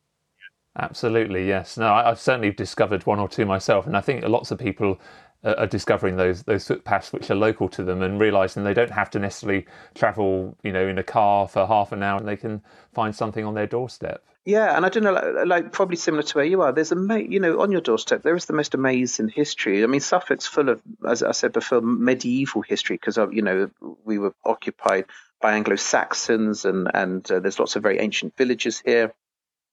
Absolutely, 0.78 1.48
yes. 1.48 1.78
No, 1.78 1.92
I, 1.94 2.10
have 2.10 2.20
certainly 2.20 2.52
discovered 2.52 3.06
one 3.06 3.20
or 3.20 3.28
two 3.28 3.46
myself, 3.46 3.88
and 3.88 3.98
I 3.98 4.02
think 4.02 4.24
lots 4.24 4.52
of 4.52 4.60
people 4.60 5.00
are 5.44 5.68
discovering 5.68 6.18
those 6.18 6.44
those 6.44 6.68
footpaths 6.68 7.14
which 7.14 7.32
are 7.32 7.36
local 7.36 7.70
to 7.70 7.84
them 7.84 8.02
and 8.02 8.20
realizing 8.20 8.64
they 8.64 8.74
don't 8.74 8.92
have 8.92 9.10
to 9.10 9.20
necessarily 9.20 9.66
travel, 9.96 10.58
you 10.64 10.72
know, 10.72 10.86
in 10.86 10.98
a 10.98 11.04
car 11.04 11.48
for 11.48 11.66
half 11.66 11.92
an 11.92 12.04
hour, 12.04 12.20
and 12.20 12.28
they 12.28 12.38
can 12.38 12.62
find 12.94 13.16
something 13.16 13.46
on 13.46 13.54
their 13.54 13.68
doorstep. 13.68 14.24
Yeah, 14.46 14.76
and 14.76 14.86
I 14.86 14.90
don't 14.90 15.04
know, 15.04 15.14
like, 15.14 15.46
like, 15.46 15.72
probably 15.72 15.96
similar 15.96 16.24
to 16.24 16.38
where 16.38 16.46
you 16.46 16.62
are. 16.62 16.72
There's 16.72 16.92
a, 16.92 16.96
you 17.22 17.40
know, 17.40 17.62
on 17.62 17.72
your 17.72 17.82
doorstep 17.82 18.24
there 18.24 18.36
is 18.36 18.46
the 18.46 18.54
most 18.54 18.74
amazing 18.74 19.30
history. 19.30 19.84
I 19.84 19.88
mean, 19.88 20.00
Suffolk's 20.00 20.48
full 20.48 20.70
of, 20.70 20.82
as 21.08 21.24
I 21.24 21.32
said 21.32 21.54
before, 21.54 21.82
medieval 21.82 22.62
history 22.62 22.96
because 22.96 23.18
you 23.32 23.42
know 23.42 23.70
we 24.04 24.18
were 24.18 24.34
occupied 24.44 25.06
by 25.42 25.54
Anglo 25.54 25.78
Saxons, 25.78 26.66
and 26.66 26.90
and 26.94 27.30
uh, 27.32 27.40
there's 27.40 27.60
lots 27.60 27.76
of 27.76 27.84
very 27.84 28.00
ancient 28.00 28.36
villages 28.36 28.82
here. 28.84 29.14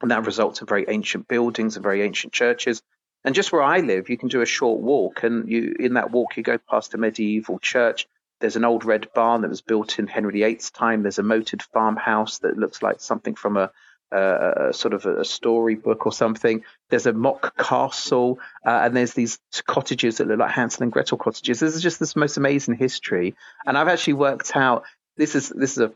And 0.03 0.11
that 0.11 0.27
results 0.27 0.61
in 0.61 0.67
very 0.67 0.85
ancient 0.89 1.27
buildings 1.27 1.77
and 1.77 1.83
very 1.83 2.03
ancient 2.03 2.33
churches. 2.33 2.83
And 3.25 3.35
just 3.35 3.51
where 3.51 3.63
I 3.63 3.81
live, 3.81 4.09
you 4.09 4.17
can 4.17 4.29
do 4.29 4.41
a 4.41 4.47
short 4.47 4.81
walk, 4.81 5.25
and 5.25 5.49
you 5.51 5.75
in 5.81 5.95
that 5.95 6.13
walk 6.13 6.37
you 6.37 6.43
go 6.43 6.59
past 6.59 6.95
a 6.95 6.99
medieval 6.99 7.59
church. 7.59 8.07
There's 8.41 8.57
an 8.57 8.65
old 8.65 8.85
red 8.85 9.09
barn 9.15 9.41
that 9.43 9.49
was 9.49 9.63
built 9.63 9.99
in 9.99 10.07
Henry 10.07 10.33
VIII's 10.35 10.71
time. 10.71 11.03
There's 11.03 11.19
a 11.19 11.25
moated 11.25 11.63
farmhouse 11.63 12.39
that 12.39 12.57
looks 12.57 12.83
like 12.83 13.01
something 13.01 13.35
from 13.35 13.57
a, 13.57 13.71
a, 14.13 14.73
sort 14.73 14.95
of 14.95 15.07
a 15.07 15.25
storybook 15.25 16.07
or 16.07 16.13
something. 16.13 16.63
There's 16.91 17.07
a 17.07 17.13
mock 17.13 17.57
castle, 17.57 18.39
uh, 18.65 18.81
and 18.85 18.97
there's 18.97 19.15
these 19.15 19.39
cottages 19.67 20.19
that 20.19 20.29
look 20.29 20.39
like 20.39 20.53
Hansel 20.53 20.85
and 20.85 20.93
Gretel 20.93 21.19
cottages. 21.19 21.61
This 21.61 21.75
is 21.75 21.83
just 21.83 21.99
this 21.99 22.15
most 22.15 22.37
amazing 22.37 22.75
history. 22.75 23.35
And 23.65 23.77
I've 23.77 23.89
actually 23.89 24.15
worked 24.15 24.55
out 24.55 24.85
this 25.17 25.35
is 25.35 25.49
this 25.49 25.77
is 25.77 25.79
a, 25.79 25.93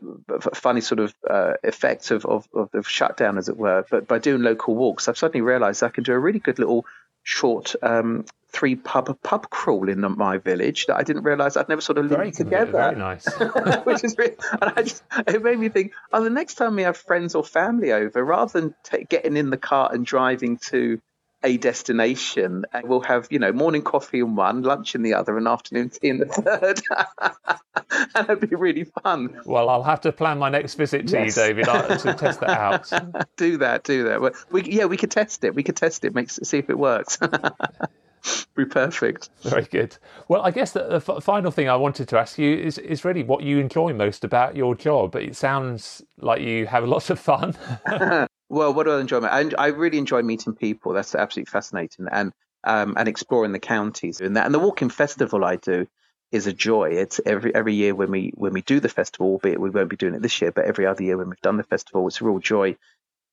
funny 0.55 0.81
sort 0.81 0.99
of 0.99 1.13
uh, 1.29 1.53
effect 1.63 2.11
of, 2.11 2.25
of, 2.25 2.47
of 2.53 2.71
the 2.71 2.83
shutdown, 2.83 3.37
as 3.37 3.49
it 3.49 3.57
were. 3.57 3.85
But 3.89 4.07
by 4.07 4.19
doing 4.19 4.41
local 4.41 4.75
walks, 4.75 5.07
I've 5.07 5.17
suddenly 5.17 5.41
realised 5.41 5.83
I 5.83 5.89
can 5.89 6.03
do 6.03 6.13
a 6.13 6.19
really 6.19 6.39
good 6.39 6.59
little 6.59 6.85
short 7.23 7.75
um, 7.83 8.25
three 8.49 8.75
pub 8.75 9.21
pub 9.21 9.49
crawl 9.49 9.89
in 9.89 10.01
my 10.17 10.37
village 10.37 10.87
that 10.87 10.97
I 10.97 11.03
didn't 11.03 11.23
realise 11.23 11.55
I'd 11.55 11.69
never 11.69 11.81
sort 11.81 11.99
of 11.99 12.11
linked 12.11 12.37
together. 12.37 12.71
Very 12.71 12.95
nice. 12.95 13.27
Which 13.83 14.03
is 14.03 14.15
really, 14.17 14.35
and 14.53 14.73
I 14.75 14.81
just, 14.81 15.03
it 15.27 15.41
made 15.41 15.59
me 15.59 15.69
think, 15.69 15.93
oh, 16.11 16.23
the 16.23 16.29
next 16.29 16.55
time 16.55 16.75
we 16.75 16.83
have 16.83 16.97
friends 16.97 17.35
or 17.35 17.43
family 17.43 17.91
over, 17.91 18.23
rather 18.23 18.59
than 18.59 18.75
t- 18.83 19.05
getting 19.07 19.37
in 19.37 19.49
the 19.49 19.57
car 19.57 19.91
and 19.93 20.05
driving 20.05 20.57
to 20.69 21.01
a 21.43 21.57
destination. 21.57 22.65
And 22.73 22.87
we'll 22.87 23.01
have, 23.01 23.27
you 23.29 23.39
know, 23.39 23.51
morning 23.51 23.81
coffee 23.81 24.19
in 24.19 24.35
one, 24.35 24.61
lunch 24.63 24.95
in 24.95 25.01
the 25.01 25.13
other, 25.13 25.37
and 25.37 25.47
afternoon 25.47 25.89
tea 25.89 26.09
in 26.09 26.19
the 26.19 26.25
third. 26.27 26.81
and 28.15 28.29
it'd 28.29 28.49
be 28.49 28.55
really 28.55 28.85
fun. 29.03 29.39
Well, 29.45 29.69
I'll 29.69 29.83
have 29.83 30.01
to 30.01 30.11
plan 30.11 30.37
my 30.37 30.49
next 30.49 30.75
visit 30.75 31.07
to 31.07 31.19
yes. 31.19 31.37
you, 31.37 31.43
David, 31.43 31.67
uh, 31.67 31.97
to 31.97 32.13
test 32.17 32.39
that 32.41 32.49
out. 32.49 32.91
do 33.37 33.57
that, 33.57 33.83
do 33.83 34.03
that. 34.05 34.21
Well, 34.21 34.31
we, 34.51 34.63
yeah, 34.63 34.85
we 34.85 34.97
could 34.97 35.11
test 35.11 35.43
it. 35.43 35.55
We 35.55 35.63
could 35.63 35.75
test 35.75 36.05
it, 36.05 36.13
make 36.13 36.29
see 36.29 36.57
if 36.57 36.69
it 36.69 36.77
works. 36.77 37.17
be 38.55 38.65
perfect. 38.65 39.29
Very 39.41 39.63
good. 39.63 39.97
Well, 40.27 40.41
I 40.43 40.51
guess 40.51 40.73
the, 40.73 40.83
the 40.83 41.13
f- 41.15 41.23
final 41.23 41.49
thing 41.51 41.67
I 41.69 41.75
wanted 41.75 42.07
to 42.09 42.19
ask 42.19 42.37
you 42.37 42.55
is 42.55 42.77
is 42.77 43.03
really 43.03 43.23
what 43.23 43.41
you 43.43 43.57
enjoy 43.57 43.93
most 43.93 44.23
about 44.23 44.55
your 44.55 44.75
job. 44.75 45.15
It 45.15 45.35
sounds 45.35 46.03
like 46.17 46.41
you 46.41 46.67
have 46.67 46.85
lots 46.85 47.09
of 47.09 47.19
fun. 47.19 47.55
Well, 48.51 48.73
what 48.73 48.83
do 48.83 48.91
I 48.91 48.99
enjoy? 48.99 49.19
I, 49.21 49.49
I 49.57 49.67
really 49.67 49.97
enjoy 49.97 50.23
meeting 50.23 50.53
people. 50.55 50.91
That's 50.91 51.15
absolutely 51.15 51.49
fascinating, 51.49 52.07
and 52.11 52.33
um, 52.65 52.95
and 52.97 53.07
exploring 53.07 53.53
the 53.53 53.59
counties 53.59 54.19
and 54.19 54.35
that. 54.35 54.45
And 54.45 54.53
the 54.53 54.59
walking 54.59 54.89
festival 54.89 55.45
I 55.45 55.55
do 55.55 55.87
is 56.33 56.47
a 56.47 56.53
joy. 56.53 56.89
It's 56.89 57.21
every 57.25 57.55
every 57.55 57.75
year 57.75 57.95
when 57.95 58.11
we 58.11 58.33
when 58.35 58.51
we 58.51 58.61
do 58.61 58.81
the 58.81 58.89
festival, 58.89 59.27
albeit 59.27 59.57
we 59.57 59.69
won't 59.69 59.89
be 59.89 59.95
doing 59.95 60.15
it 60.15 60.21
this 60.21 60.41
year, 60.41 60.51
but 60.51 60.65
every 60.65 60.85
other 60.85 61.01
year 61.01 61.15
when 61.15 61.29
we've 61.29 61.39
done 61.39 61.55
the 61.55 61.63
festival, 61.63 62.05
it's 62.07 62.19
a 62.19 62.25
real 62.25 62.39
joy 62.39 62.75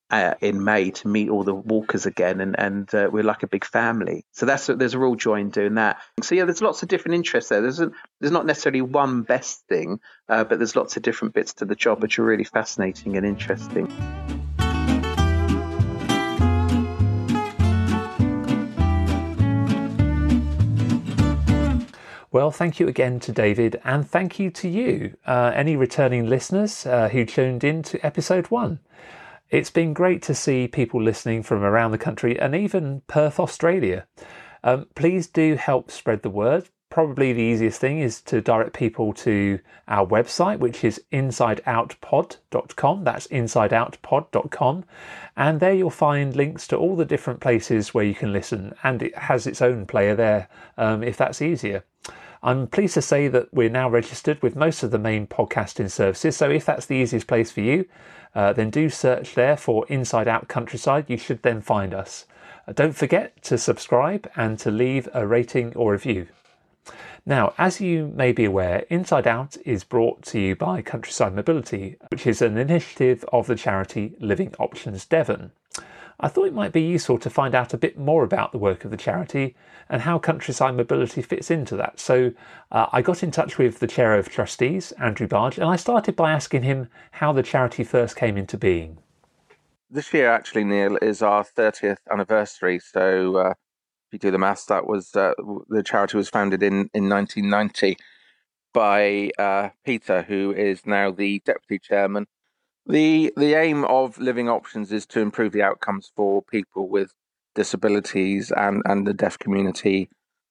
uh, 0.09 0.35
in 0.41 0.63
May 0.63 0.93
to 0.93 1.09
meet 1.09 1.31
all 1.31 1.43
the 1.43 1.53
walkers 1.53 2.07
again, 2.07 2.41
and 2.41 2.57
and 2.57 2.95
uh, 2.95 3.09
we're 3.11 3.25
like 3.25 3.43
a 3.43 3.49
big 3.49 3.65
family. 3.65 4.25
So 4.31 4.47
that's 4.47 4.69
there's 4.69 4.95
a 4.95 5.01
real 5.01 5.17
joy 5.17 5.41
in 5.41 5.51
doing 5.51 5.75
that. 5.75 5.99
So 6.23 6.37
yeah, 6.37 6.45
there's 6.45 6.63
lots 6.63 6.85
of 6.85 6.89
different 6.89 7.17
interests 7.17 7.51
there. 7.51 7.61
There's 7.61 7.81
a, 7.81 7.91
there's 8.21 8.33
not 8.33 8.47
necessarily 8.47 8.83
one 8.83 9.23
best 9.23 9.67
thing, 9.69 9.99
uh, 10.29 10.45
but 10.45 10.59
there's 10.61 10.77
lots 10.77 10.97
of 10.97 11.03
different 11.03 11.35
bits 11.35 11.55
to 11.55 11.65
the 11.65 11.75
job 11.75 12.03
which 12.03 12.21
are 12.21 12.25
really 12.25 12.45
fascinating 12.45 13.17
and 13.17 13.27
interesting. 13.27 13.93
Well, 22.39 22.53
thank 22.53 22.79
you 22.79 22.87
again 22.87 23.19
to 23.21 23.33
David, 23.33 23.81
and 23.83 24.09
thank 24.09 24.39
you 24.39 24.49
to 24.53 24.69
you, 24.69 25.17
uh, 25.27 25.51
any 25.57 25.75
returning 25.75 26.29
listeners 26.29 26.87
uh, 26.87 27.09
who 27.09 27.25
tuned 27.25 27.65
in 27.65 27.83
to 27.83 28.07
episode 28.07 28.47
one. 28.47 28.79
It's 29.51 29.71
been 29.71 29.93
great 29.93 30.23
to 30.23 30.37
see 30.37 30.69
people 30.69 31.03
listening 31.03 31.43
from 31.43 31.65
around 31.65 31.91
the 31.91 31.99
country 31.99 32.39
and 32.39 32.55
even 32.55 33.03
Perth, 33.09 33.41
Australia. 33.41 34.07
Um, 34.63 34.87
please 34.95 35.27
do 35.27 35.57
help 35.57 35.91
spread 35.91 36.23
the 36.23 36.31
word 36.31 36.69
probably 36.91 37.33
the 37.33 37.43
easiest 37.43 37.81
thing 37.81 38.01
is 38.01 38.21
to 38.23 38.41
direct 38.41 38.73
people 38.73 39.13
to 39.13 39.59
our 39.87 40.07
website, 40.07 40.59
which 40.59 40.83
is 40.83 41.01
insideoutpod.com. 41.13 43.05
That's 43.05 43.27
insideoutpod.com. 43.29 44.85
And 45.37 45.61
there 45.61 45.75
you'll 45.75 45.91
find 45.91 46.35
links 46.35 46.67
to 46.69 46.77
all 46.77 46.97
the 46.97 47.05
different 47.05 47.41
places 47.41 47.93
where 47.95 48.05
you 48.05 48.15
can 48.15 48.33
listen, 48.33 48.75
and 48.83 49.03
it 49.03 49.17
has 49.17 49.47
its 49.47 49.63
own 49.63 49.87
player 49.87 50.15
there 50.15 50.49
um, 50.77 51.03
if 51.03 51.17
that's 51.17 51.43
easier. 51.43 51.85
I'm 52.43 52.67
pleased 52.69 52.95
to 52.95 53.03
say 53.03 53.29
that 53.29 53.53
we're 53.53 53.69
now 53.69 53.91
registered 53.91 54.43
with 54.43 54.55
most 54.55 54.83
of 54.83 54.91
the 54.91 54.99
main 54.99 55.27
podcasting 55.27 55.91
services. 55.91 56.37
So 56.37 56.51
if 56.51 56.65
that's 56.65 56.87
the 56.87 56.97
easiest 56.97 57.27
place 57.27 57.51
for 57.51 57.61
you, 57.61 57.87
uh, 58.35 58.53
then 58.53 58.71
do 58.71 58.89
search 58.89 59.35
there 59.35 59.57
for 59.57 59.87
Inside 59.89 60.29
Out 60.29 60.49
Countryside. 60.49 61.07
You 61.09 61.17
should 61.17 61.43
then 61.43 61.61
find 61.61 61.93
us. 61.93 62.27
Uh, 62.67 62.73
don't 62.73 62.97
forget 62.97 63.43
to 63.45 63.59
subscribe 63.59 64.31
and 64.37 64.59
to 64.61 64.71
leave 64.71 65.09
a 65.13 65.27
rating 65.27 65.75
or 65.75 65.93
review. 65.93 66.29
Now, 67.27 67.53
as 67.59 67.81
you 67.81 68.13
may 68.15 68.33
be 68.33 68.45
aware, 68.45 68.87
Inside 68.89 69.27
Out 69.27 69.57
is 69.67 69.85
brought 69.85 70.23
to 70.27 70.39
you 70.39 70.57
by 70.57 70.81
Countryside 70.81 71.35
Mobility, 71.35 71.97
which 72.11 72.27
is 72.27 72.41
an 72.41 72.57
initiative 72.57 73.25
of 73.33 73.47
the 73.47 73.57
charity 73.57 74.15
Living 74.21 74.55
Options 74.59 75.05
Devon. 75.05 75.51
I 76.21 76.29
thought 76.29 76.47
it 76.47 76.55
might 76.55 76.73
be 76.73 76.83
useful 76.83 77.19
to 77.19 77.31
find 77.31 77.55
out 77.55 77.73
a 77.73 77.79
bit 77.79 77.97
more 77.97 78.25
about 78.25 78.51
the 78.51 78.59
work 78.59 78.85
of 78.85 78.91
the 78.91 78.97
charity 78.97 79.55
and 79.89 80.03
how 80.03 80.19
Countryside 80.19 80.75
Mobility 80.75 81.23
fits 81.23 81.51
into 81.51 81.77
that. 81.77 82.01
So 82.01 82.33
uh, 82.73 82.87
I 82.93 83.03
got 83.03 83.23
in 83.23 83.31
touch 83.31 83.57
with 83.57 83.79
the 83.79 83.87
Chair 83.87 84.15
of 84.15 84.29
Trustees, 84.29 84.93
Andrew 84.93 85.29
Barge, 85.29 85.59
and 85.59 85.69
I 85.69 85.77
started 85.77 86.17
by 86.17 86.33
asking 86.33 86.65
him 86.65 86.89
how 87.13 87.33
the 87.33 87.45
charity 87.45 87.85
first 87.85 88.17
came 88.17 88.37
into 88.37 88.59
being. 88.59 88.99
This 89.91 90.13
year, 90.13 90.31
actually, 90.31 90.65
Neil, 90.65 90.99
is 91.01 91.23
our 91.23 91.45
30th 91.45 91.99
anniversary. 92.11 92.81
So 92.81 93.37
uh, 93.37 93.51
if 93.51 94.13
you 94.13 94.19
do 94.19 94.31
the 94.33 94.39
maths, 94.39 94.67
that 94.67 94.87
was 94.87 95.15
uh, 95.15 95.33
the 95.69 95.83
charity 95.83 96.17
was 96.17 96.29
founded 96.29 96.63
in, 96.63 96.91
in 96.93 97.09
1990 97.09 97.97
by 98.75 99.31
uh, 99.39 99.71
Peter, 99.85 100.23
who 100.23 100.53
is 100.53 100.85
now 100.85 101.11
the 101.11 101.41
deputy 101.45 101.79
chairman. 101.79 102.27
The 102.91 103.35
the 103.37 103.53
aim 103.53 103.85
of 103.85 104.17
Living 104.17 104.49
Options 104.49 104.93
is 104.93 105.05
to 105.09 105.21
improve 105.21 105.53
the 105.53 105.63
outcomes 105.63 106.11
for 106.17 106.41
people 106.41 106.89
with 106.89 107.13
disabilities 107.55 108.51
and, 108.51 108.83
and 108.87 109.07
the 109.07 109.13
deaf 109.13 109.39
community 109.39 110.09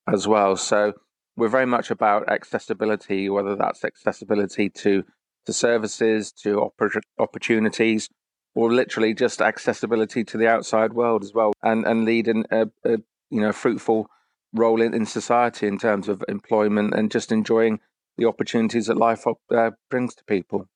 as 0.08 0.28
well. 0.28 0.56
So 0.56 0.94
we're 1.36 1.48
very 1.48 1.66
much 1.66 1.90
about 1.90 2.30
accessibility, 2.30 3.28
whether 3.28 3.56
that's 3.56 3.84
accessibility 3.84 4.70
to 4.70 5.04
to 5.48 5.54
services, 5.54 6.32
to 6.44 6.58
oppor- 6.58 7.02
opportunities, 7.18 8.08
or 8.54 8.72
literally 8.72 9.16
just 9.16 9.42
accessibility 9.42 10.24
to 10.26 10.38
the 10.38 10.48
outside 10.48 10.94
world 10.94 11.24
as 11.24 11.34
well, 11.34 11.54
and 11.64 11.88
and 11.88 12.06
lead 12.06 12.28
a, 12.28 12.70
a 12.86 12.98
you 13.32 13.42
know 13.42 13.52
fruitful 13.52 14.12
role 14.54 14.80
in, 14.84 14.94
in 14.94 15.08
society 15.08 15.66
in 15.66 15.80
terms 15.80 16.08
of 16.08 16.24
employment 16.28 16.94
and 16.94 17.10
just 17.10 17.32
enjoying 17.32 17.80
the 18.16 18.26
opportunities 18.28 18.86
that 18.86 18.98
life 18.98 19.26
uh, 19.26 19.72
brings 19.90 20.14
to 20.14 20.24
people. 20.26 20.68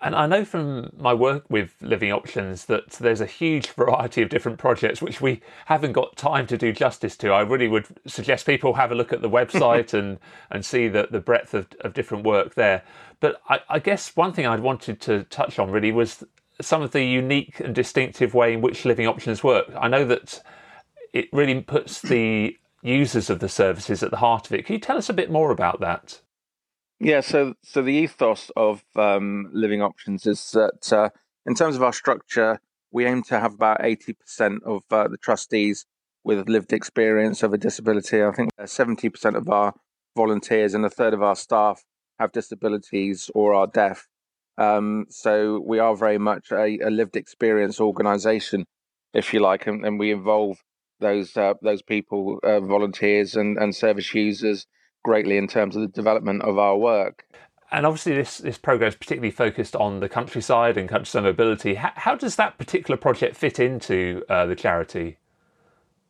And 0.00 0.14
I 0.14 0.26
know 0.26 0.44
from 0.44 0.92
my 0.96 1.12
work 1.12 1.44
with 1.48 1.74
Living 1.80 2.12
Options 2.12 2.66
that 2.66 2.90
there's 2.92 3.20
a 3.20 3.26
huge 3.26 3.66
variety 3.76 4.22
of 4.22 4.28
different 4.28 4.58
projects 4.58 5.02
which 5.02 5.20
we 5.20 5.40
haven't 5.66 5.92
got 5.92 6.16
time 6.16 6.46
to 6.48 6.56
do 6.56 6.72
justice 6.72 7.16
to. 7.18 7.32
I 7.32 7.40
really 7.40 7.68
would 7.68 7.86
suggest 8.06 8.46
people 8.46 8.74
have 8.74 8.92
a 8.92 8.94
look 8.94 9.12
at 9.12 9.22
the 9.22 9.30
website 9.38 9.94
and, 9.94 10.18
and 10.50 10.64
see 10.64 10.88
the, 10.88 11.08
the 11.10 11.20
breadth 11.20 11.52
of, 11.54 11.66
of 11.80 11.94
different 11.94 12.24
work 12.24 12.54
there. 12.54 12.82
But 13.20 13.40
I, 13.48 13.60
I 13.68 13.78
guess 13.80 14.14
one 14.14 14.32
thing 14.32 14.46
I'd 14.46 14.60
wanted 14.60 15.00
to 15.02 15.24
touch 15.24 15.58
on 15.58 15.70
really 15.70 15.90
was 15.90 16.22
some 16.60 16.82
of 16.82 16.92
the 16.92 17.04
unique 17.04 17.60
and 17.60 17.74
distinctive 17.74 18.34
way 18.34 18.52
in 18.52 18.60
which 18.60 18.84
Living 18.84 19.06
Options 19.06 19.42
work. 19.42 19.66
I 19.76 19.88
know 19.88 20.04
that 20.04 20.42
it 21.12 21.28
really 21.32 21.60
puts 21.60 22.00
the 22.00 22.56
users 22.82 23.30
of 23.30 23.40
the 23.40 23.48
services 23.48 24.02
at 24.02 24.10
the 24.10 24.18
heart 24.18 24.46
of 24.46 24.52
it. 24.52 24.64
Can 24.64 24.74
you 24.74 24.80
tell 24.80 24.96
us 24.96 25.08
a 25.08 25.12
bit 25.14 25.30
more 25.30 25.50
about 25.50 25.80
that? 25.80 26.20
Yeah, 27.00 27.20
so 27.20 27.54
so 27.62 27.82
the 27.82 27.92
ethos 27.92 28.50
of 28.56 28.82
um, 28.96 29.50
Living 29.52 29.82
Options 29.82 30.26
is 30.26 30.50
that 30.50 30.92
uh, 30.92 31.10
in 31.46 31.54
terms 31.54 31.76
of 31.76 31.82
our 31.82 31.92
structure, 31.92 32.60
we 32.90 33.06
aim 33.06 33.22
to 33.24 33.38
have 33.38 33.54
about 33.54 33.84
eighty 33.84 34.14
percent 34.14 34.62
of 34.64 34.82
uh, 34.90 35.06
the 35.06 35.16
trustees 35.16 35.86
with 36.24 36.48
lived 36.48 36.72
experience 36.72 37.44
of 37.44 37.52
a 37.52 37.58
disability. 37.58 38.22
I 38.22 38.32
think 38.32 38.50
seventy 38.66 39.08
percent 39.08 39.36
of 39.36 39.48
our 39.48 39.74
volunteers 40.16 40.74
and 40.74 40.84
a 40.84 40.90
third 40.90 41.14
of 41.14 41.22
our 41.22 41.36
staff 41.36 41.84
have 42.18 42.32
disabilities 42.32 43.30
or 43.32 43.54
are 43.54 43.68
deaf. 43.68 44.08
Um, 44.56 45.06
so 45.08 45.62
we 45.64 45.78
are 45.78 45.94
very 45.94 46.18
much 46.18 46.50
a, 46.50 46.78
a 46.80 46.90
lived 46.90 47.14
experience 47.14 47.80
organisation, 47.80 48.64
if 49.14 49.32
you 49.32 49.38
like, 49.38 49.68
and, 49.68 49.84
and 49.86 50.00
we 50.00 50.10
involve 50.10 50.58
those 50.98 51.36
uh, 51.36 51.54
those 51.62 51.82
people, 51.82 52.40
uh, 52.42 52.58
volunteers 52.58 53.36
and, 53.36 53.56
and 53.56 53.72
service 53.72 54.12
users, 54.14 54.66
greatly 55.02 55.36
in 55.36 55.46
terms 55.46 55.76
of 55.76 55.82
the 55.82 55.88
development 55.88 56.42
of 56.42 56.58
our 56.58 56.76
work. 56.76 57.24
And 57.70 57.84
obviously, 57.84 58.14
this 58.14 58.38
this 58.38 58.56
program 58.56 58.88
is 58.88 58.96
particularly 58.96 59.30
focused 59.30 59.76
on 59.76 60.00
the 60.00 60.08
countryside 60.08 60.76
and 60.78 60.88
countryside 60.88 61.24
mobility. 61.24 61.74
How, 61.74 61.92
how 61.96 62.14
does 62.14 62.36
that 62.36 62.56
particular 62.56 62.96
project 62.96 63.36
fit 63.36 63.58
into 63.58 64.22
uh, 64.28 64.46
the 64.46 64.56
charity? 64.56 65.18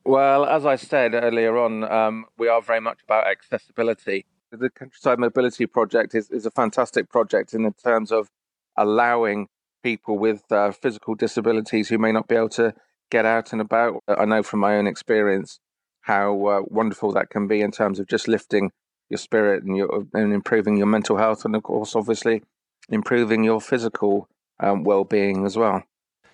Well, 0.04 0.46
as 0.46 0.64
I 0.64 0.76
said 0.76 1.14
earlier 1.14 1.58
on, 1.58 1.84
um, 1.84 2.26
we 2.38 2.48
are 2.48 2.62
very 2.62 2.80
much 2.80 3.00
about 3.04 3.26
accessibility. 3.26 4.24
The 4.50 4.70
Countryside 4.70 5.18
Mobility 5.18 5.66
Project 5.66 6.14
is, 6.14 6.30
is 6.30 6.46
a 6.46 6.50
fantastic 6.50 7.10
project 7.10 7.52
in 7.52 7.70
terms 7.74 8.10
of 8.10 8.30
allowing 8.76 9.48
people 9.82 10.18
with 10.18 10.50
uh, 10.50 10.70
physical 10.70 11.14
disabilities 11.14 11.90
who 11.90 11.98
may 11.98 12.12
not 12.12 12.26
be 12.26 12.36
able 12.36 12.48
to 12.50 12.72
get 13.10 13.26
out 13.26 13.52
and 13.52 13.60
about. 13.60 14.02
I 14.08 14.24
know 14.24 14.42
from 14.42 14.60
my 14.60 14.76
own 14.76 14.86
experience 14.86 15.60
how 16.08 16.46
uh, 16.46 16.62
wonderful 16.66 17.12
that 17.12 17.28
can 17.28 17.46
be 17.46 17.60
in 17.60 17.70
terms 17.70 18.00
of 18.00 18.08
just 18.08 18.26
lifting 18.26 18.72
your 19.10 19.18
spirit 19.18 19.62
and 19.62 19.76
your 19.76 20.06
and 20.14 20.32
improving 20.32 20.76
your 20.76 20.86
mental 20.86 21.18
health, 21.18 21.44
and 21.44 21.54
of 21.54 21.62
course, 21.62 21.94
obviously, 21.94 22.42
improving 22.88 23.44
your 23.44 23.60
physical 23.60 24.28
um, 24.58 24.84
well-being 24.84 25.44
as 25.44 25.56
well. 25.56 25.84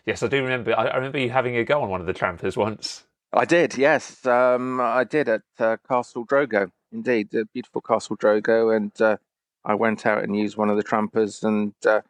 Yes, 0.07 0.23
I 0.23 0.29
do 0.29 0.43
remember. 0.43 0.79
I 0.79 0.95
remember 0.95 1.19
you 1.19 1.31
having 1.31 1.57
a 1.57 1.65
go 1.65 1.83
on 1.83 1.91
one 1.91 2.01
of 2.01 2.07
the 2.07 2.13
trampers 2.13 2.57
once. 2.57 3.05
I 3.33 3.45
did. 3.45 3.77
Yes, 3.77 4.25
um, 4.27 4.81
I 4.81 5.03
did 5.05 5.29
at 5.29 5.43
uh, 5.59 5.77
Castle 5.89 6.25
Drogo. 6.25 6.71
Indeed, 6.93 7.31
the 7.33 7.47
beautiful 7.53 7.81
Castle 7.81 8.17
Drogo, 8.17 8.75
and 8.75 8.93
uh, 9.01 9.17
I 9.65 9.75
went 9.75 10.07
out 10.07 10.23
and 10.23 10.37
used 10.37 10.57
one 10.57 10.71
of 10.71 10.77
the 10.77 10.85
trampers, 10.85 11.43
and 11.43 11.75
uh, 11.85 12.03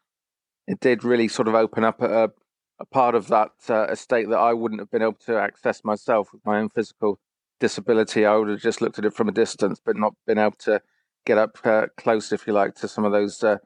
it 0.66 0.80
did 0.80 1.02
really 1.02 1.28
sort 1.28 1.48
of 1.48 1.54
open 1.54 1.82
up 1.82 2.02
a, 2.02 2.30
a 2.78 2.84
part 2.84 3.14
of 3.14 3.28
that 3.28 3.52
uh, 3.70 3.86
estate 3.86 4.28
that 4.28 4.38
I 4.38 4.52
wouldn't 4.52 4.82
have 4.82 4.90
been 4.90 5.00
able 5.02 5.18
to 5.26 5.38
access 5.38 5.82
myself 5.82 6.32
with 6.32 6.44
my 6.44 6.58
own 6.58 6.68
physical 6.68 7.18
disability. 7.64 8.26
I 8.26 8.36
would 8.36 8.50
have 8.50 8.60
just 8.60 8.82
looked 8.82 8.98
at 8.98 9.06
it 9.06 9.14
from 9.14 9.28
a 9.28 9.32
distance, 9.32 9.80
but 9.82 9.96
not 9.96 10.12
been 10.26 10.36
able 10.38 10.56
to 10.68 10.82
get 11.24 11.38
up 11.38 11.56
uh, 11.64 11.86
close, 11.96 12.30
if 12.30 12.46
you 12.46 12.52
like, 12.52 12.74
to 12.76 12.88
some 12.88 13.06
of 13.06 13.12
those 13.12 13.42
uh, 13.42 13.56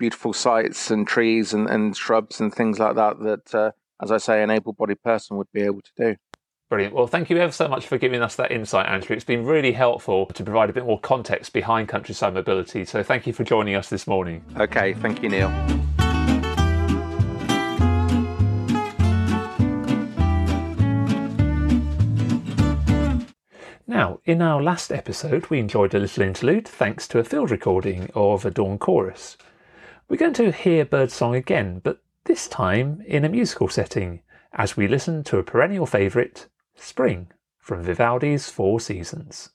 beautiful 0.00 0.32
sites 0.32 0.90
and 0.90 1.06
trees 1.06 1.52
and, 1.54 1.68
and 1.68 1.96
shrubs 1.96 2.40
and 2.40 2.52
things 2.52 2.80
like 2.80 2.96
that. 2.96 3.20
That, 3.20 3.54
uh, 3.54 3.70
as 4.02 4.10
I 4.10 4.18
say, 4.18 4.42
an 4.42 4.50
able-bodied 4.50 5.02
person 5.02 5.36
would 5.36 5.52
be 5.52 5.62
able 5.62 5.82
to 5.82 5.92
do. 5.96 6.16
Brilliant. 6.68 6.94
Well, 6.94 7.06
thank 7.06 7.30
you 7.30 7.38
ever 7.38 7.52
so 7.52 7.68
much 7.68 7.86
for 7.86 7.96
giving 7.96 8.20
us 8.20 8.34
that 8.36 8.50
insight, 8.50 8.86
Andrew. 8.88 9.14
It's 9.14 9.24
been 9.24 9.44
really 9.44 9.72
helpful 9.72 10.26
to 10.26 10.42
provide 10.42 10.68
a 10.68 10.72
bit 10.72 10.84
more 10.84 10.98
context 10.98 11.52
behind 11.52 11.88
countryside 11.88 12.34
mobility. 12.34 12.84
So, 12.84 13.04
thank 13.04 13.28
you 13.28 13.32
for 13.32 13.44
joining 13.44 13.76
us 13.76 13.88
this 13.88 14.08
morning. 14.08 14.44
Okay, 14.58 14.94
thank 14.94 15.22
you, 15.22 15.28
Neil. 15.28 15.95
Now, 23.96 24.20
in 24.26 24.42
our 24.42 24.62
last 24.62 24.92
episode, 24.92 25.46
we 25.48 25.58
enjoyed 25.58 25.94
a 25.94 25.98
little 25.98 26.22
interlude 26.22 26.68
thanks 26.68 27.08
to 27.08 27.18
a 27.18 27.24
field 27.24 27.50
recording 27.50 28.10
of 28.14 28.44
a 28.44 28.50
dawn 28.50 28.76
chorus. 28.76 29.38
We're 30.06 30.18
going 30.18 30.34
to 30.34 30.52
hear 30.52 30.84
birdsong 30.84 31.34
again, 31.34 31.80
but 31.82 32.02
this 32.24 32.46
time 32.46 33.02
in 33.06 33.24
a 33.24 33.30
musical 33.30 33.68
setting, 33.68 34.20
as 34.52 34.76
we 34.76 34.86
listen 34.86 35.24
to 35.24 35.38
a 35.38 35.42
perennial 35.42 35.86
favourite, 35.86 36.46
Spring, 36.74 37.28
from 37.58 37.82
Vivaldi's 37.84 38.50
Four 38.50 38.80
Seasons. 38.80 39.48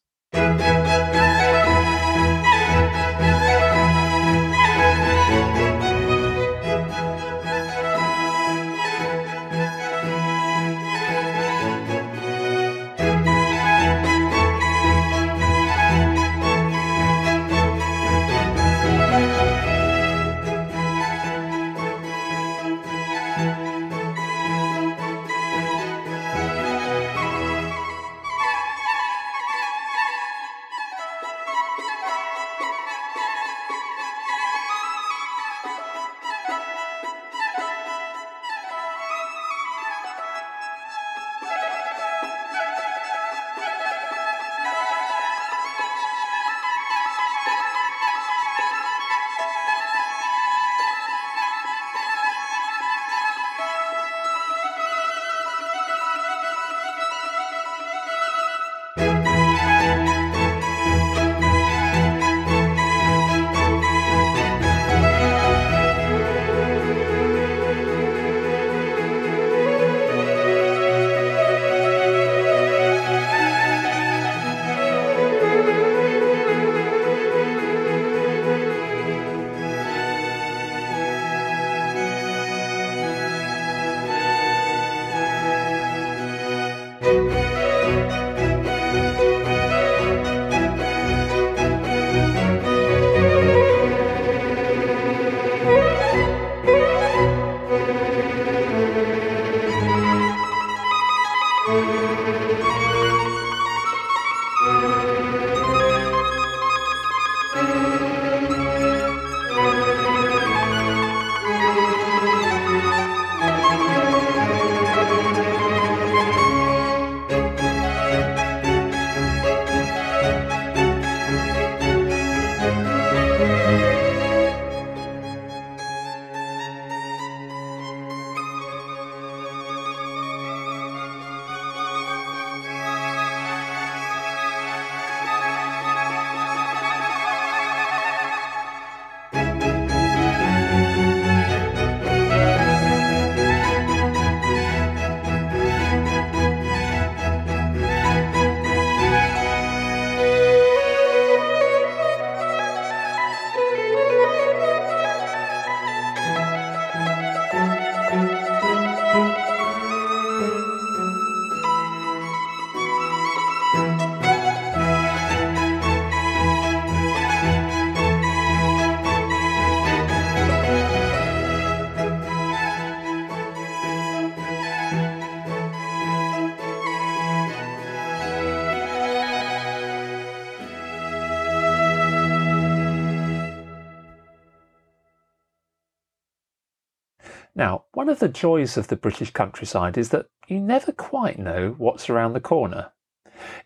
Now, 187.62 187.84
one 187.94 188.10
of 188.10 188.18
the 188.18 188.28
joys 188.28 188.76
of 188.76 188.88
the 188.88 188.96
British 188.96 189.30
countryside 189.30 189.96
is 189.96 190.10
that 190.10 190.26
you 190.48 190.60
never 190.60 190.92
quite 190.92 191.38
know 191.38 191.76
what's 191.78 192.10
around 192.10 192.34
the 192.34 192.40
corner. 192.40 192.92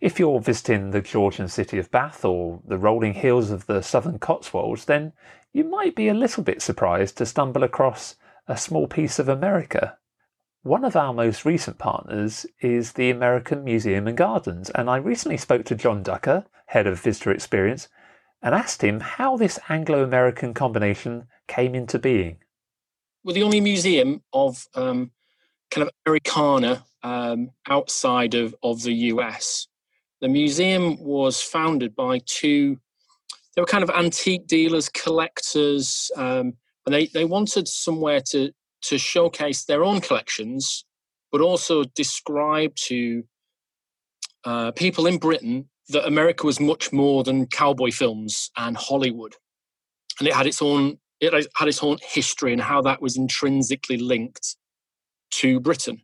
If 0.02 0.20
you're 0.20 0.42
visiting 0.42 0.92
the 0.92 1.00
Georgian 1.00 1.48
city 1.48 1.78
of 1.78 1.92
Bath 1.92 2.26
or 2.26 2.60
the 2.68 2.78
rolling 2.78 3.14
hills 3.14 3.52
of 3.52 3.68
the 3.68 3.82
southern 3.82 4.20
Cotswolds, 4.20 4.84
then 4.84 5.14
you 5.54 5.64
might 5.64 5.96
be 5.96 6.10
a 6.10 6.14
little 6.14 6.44
bit 6.44 6.62
surprised 6.62 7.18
to 7.20 7.26
stumble 7.26 7.64
across 7.64 8.18
a 8.50 8.58
small 8.58 8.86
piece 8.86 9.18
of 9.18 9.30
America. 9.30 9.98
One 10.64 10.84
of 10.84 10.98
our 10.98 11.14
most 11.14 11.46
recent 11.46 11.78
partners 11.78 12.46
is 12.60 12.92
the 12.92 13.10
American 13.10 13.64
Museum 13.64 14.10
and 14.10 14.18
Gardens, 14.18 14.70
and 14.72 14.90
I 14.90 14.98
recently 14.98 15.38
spoke 15.38 15.64
to 15.68 15.76
John 15.76 16.04
Ducker, 16.04 16.44
head 16.66 16.86
of 16.86 17.00
visitor 17.00 17.32
experience, 17.32 17.88
and 18.42 18.54
asked 18.54 18.84
him 18.84 19.00
how 19.00 19.38
this 19.38 19.58
Anglo 19.70 20.04
American 20.04 20.54
combination 20.54 21.28
came 21.48 21.74
into 21.74 21.98
being. 21.98 22.40
We're 23.26 23.34
the 23.34 23.42
only 23.42 23.60
museum 23.60 24.22
of 24.34 24.68
um, 24.76 25.10
kind 25.72 25.88
of 25.88 25.90
Americana 26.06 26.86
um, 27.02 27.50
outside 27.68 28.36
of, 28.36 28.54
of 28.62 28.84
the 28.84 28.94
US. 28.94 29.68
The 30.22 30.28
museum 30.28 31.04
was 31.04 31.42
founded 31.42 31.96
by 31.96 32.20
two, 32.28 32.78
they 33.56 33.64
were 33.64 33.66
kind 33.66 33.84
of 33.84 33.90
antique 33.90 34.46
dealers, 34.46 34.90
collectors, 34.90 36.12
um, 36.16 36.54
and 36.86 36.94
they, 36.94 37.08
they 37.08 37.26
wanted 37.26 37.68
somewhere 37.68 38.22
to, 38.30 38.52
to 38.84 39.00
showcase 39.00 39.66
their 39.66 39.84
own 39.84 40.02
collections, 40.02 40.86
but 41.32 41.42
also 41.42 41.84
describe 41.96 42.76
to 42.76 43.24
uh, 44.44 44.72
people 44.74 45.08
in 45.08 45.18
Britain 45.18 45.68
that 45.90 46.06
America 46.06 46.46
was 46.46 46.60
much 46.60 46.94
more 46.94 47.24
than 47.24 47.48
cowboy 47.48 47.90
films 47.90 48.52
and 48.56 48.78
Hollywood. 48.78 49.34
And 50.20 50.28
it 50.28 50.36
had 50.36 50.46
its 50.46 50.62
own 50.62 51.00
it 51.20 51.34
had 51.56 51.68
its 51.68 51.84
own 51.84 51.98
history 52.02 52.54
and 52.54 52.62
how 52.62 52.82
that 52.82 53.02
was 53.02 53.18
intrinsically 53.18 53.98
linked 53.98 54.56
to 55.32 55.60
Britain. 55.60 56.02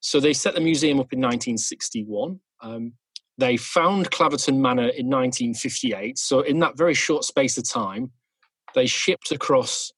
So 0.00 0.20
they 0.20 0.32
set 0.32 0.54
the 0.54 0.60
museum 0.60 0.98
up 0.98 1.12
in 1.12 1.20
1961. 1.20 2.40
Um, 2.62 2.92
they 3.38 3.56
found 3.56 4.10
Claverton 4.10 4.60
Manor 4.60 4.88
in 4.88 5.08
1958. 5.08 6.18
So 6.18 6.40
in 6.40 6.58
that 6.60 6.76
very 6.76 6.94
short 6.94 7.24
space 7.24 7.56
of 7.58 7.68
time, 7.68 8.10
they 8.74 8.86
shipped 8.86 9.32
across 9.32 9.92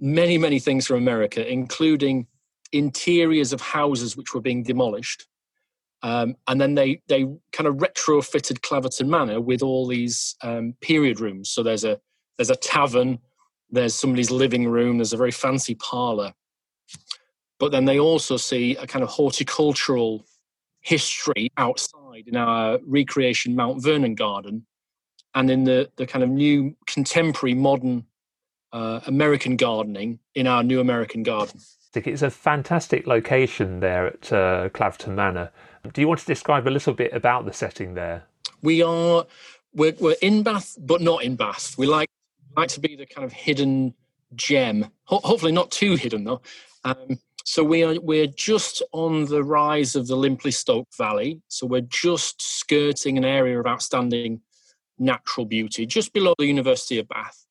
many, 0.00 0.38
many 0.38 0.58
things 0.58 0.86
from 0.86 0.96
America, 0.96 1.46
including 1.46 2.26
interiors 2.72 3.52
of 3.52 3.60
houses 3.60 4.16
which 4.16 4.34
were 4.34 4.40
being 4.40 4.62
demolished. 4.62 5.26
Um, 6.02 6.36
and 6.46 6.60
then 6.60 6.74
they 6.74 7.00
they 7.08 7.24
kind 7.52 7.66
of 7.66 7.76
retrofitted 7.76 8.60
Claverton 8.60 9.08
Manor 9.08 9.40
with 9.40 9.62
all 9.62 9.86
these 9.86 10.36
um, 10.42 10.74
period 10.80 11.20
rooms. 11.20 11.50
So 11.50 11.62
there's 11.62 11.84
a 11.84 11.98
there's 12.36 12.50
a 12.50 12.56
tavern, 12.56 13.18
there's 13.70 13.94
somebody's 13.94 14.30
living 14.30 14.68
room, 14.68 14.98
there's 14.98 15.12
a 15.12 15.16
very 15.16 15.30
fancy 15.30 15.74
parlor, 15.74 16.32
but 17.58 17.72
then 17.72 17.84
they 17.84 17.98
also 17.98 18.36
see 18.36 18.76
a 18.76 18.86
kind 18.86 19.02
of 19.02 19.08
horticultural 19.08 20.24
history 20.80 21.50
outside 21.56 22.24
in 22.26 22.36
our 22.36 22.78
recreation 22.86 23.56
Mount 23.56 23.82
Vernon 23.82 24.14
garden 24.14 24.66
and 25.34 25.50
in 25.50 25.64
the, 25.64 25.90
the 25.96 26.06
kind 26.06 26.22
of 26.22 26.30
new 26.30 26.76
contemporary 26.86 27.54
modern 27.54 28.06
uh, 28.72 29.00
American 29.06 29.56
gardening 29.56 30.18
in 30.34 30.46
our 30.46 30.62
new 30.62 30.80
American 30.80 31.22
garden. 31.22 31.60
It's 31.94 32.22
a 32.22 32.30
fantastic 32.30 33.06
location 33.06 33.80
there 33.80 34.08
at 34.08 34.32
uh, 34.32 34.68
Claverton 34.68 35.14
Manor. 35.14 35.50
Do 35.92 36.00
you 36.00 36.08
want 36.08 36.20
to 36.20 36.26
describe 36.26 36.68
a 36.68 36.70
little 36.70 36.92
bit 36.92 37.12
about 37.14 37.46
the 37.46 37.54
setting 37.54 37.94
there? 37.94 38.24
We 38.60 38.82
are 38.82 39.24
we're, 39.74 39.94
we're 39.98 40.16
in 40.20 40.42
Bath, 40.42 40.76
but 40.78 41.00
not 41.00 41.22
in 41.22 41.36
Bath. 41.36 41.76
We 41.78 41.86
like 41.86 42.08
like 42.56 42.68
to 42.70 42.80
be 42.80 42.96
the 42.96 43.06
kind 43.06 43.24
of 43.24 43.32
hidden 43.32 43.94
gem. 44.34 44.86
Ho- 45.04 45.20
hopefully, 45.22 45.52
not 45.52 45.70
too 45.70 45.94
hidden 45.96 46.24
though. 46.24 46.42
Um, 46.84 47.18
so 47.44 47.62
we 47.62 47.84
are 47.84 48.00
we're 48.00 48.26
just 48.26 48.82
on 48.92 49.26
the 49.26 49.44
rise 49.44 49.94
of 49.94 50.08
the 50.08 50.16
Limpley 50.16 50.52
Stoke 50.52 50.88
Valley. 50.96 51.40
So 51.48 51.66
we're 51.66 51.82
just 51.82 52.42
skirting 52.42 53.16
an 53.16 53.24
area 53.24 53.58
of 53.60 53.66
outstanding 53.66 54.40
natural 54.98 55.46
beauty, 55.46 55.86
just 55.86 56.12
below 56.12 56.34
the 56.38 56.46
University 56.46 56.98
of 56.98 57.08
Bath. 57.08 57.46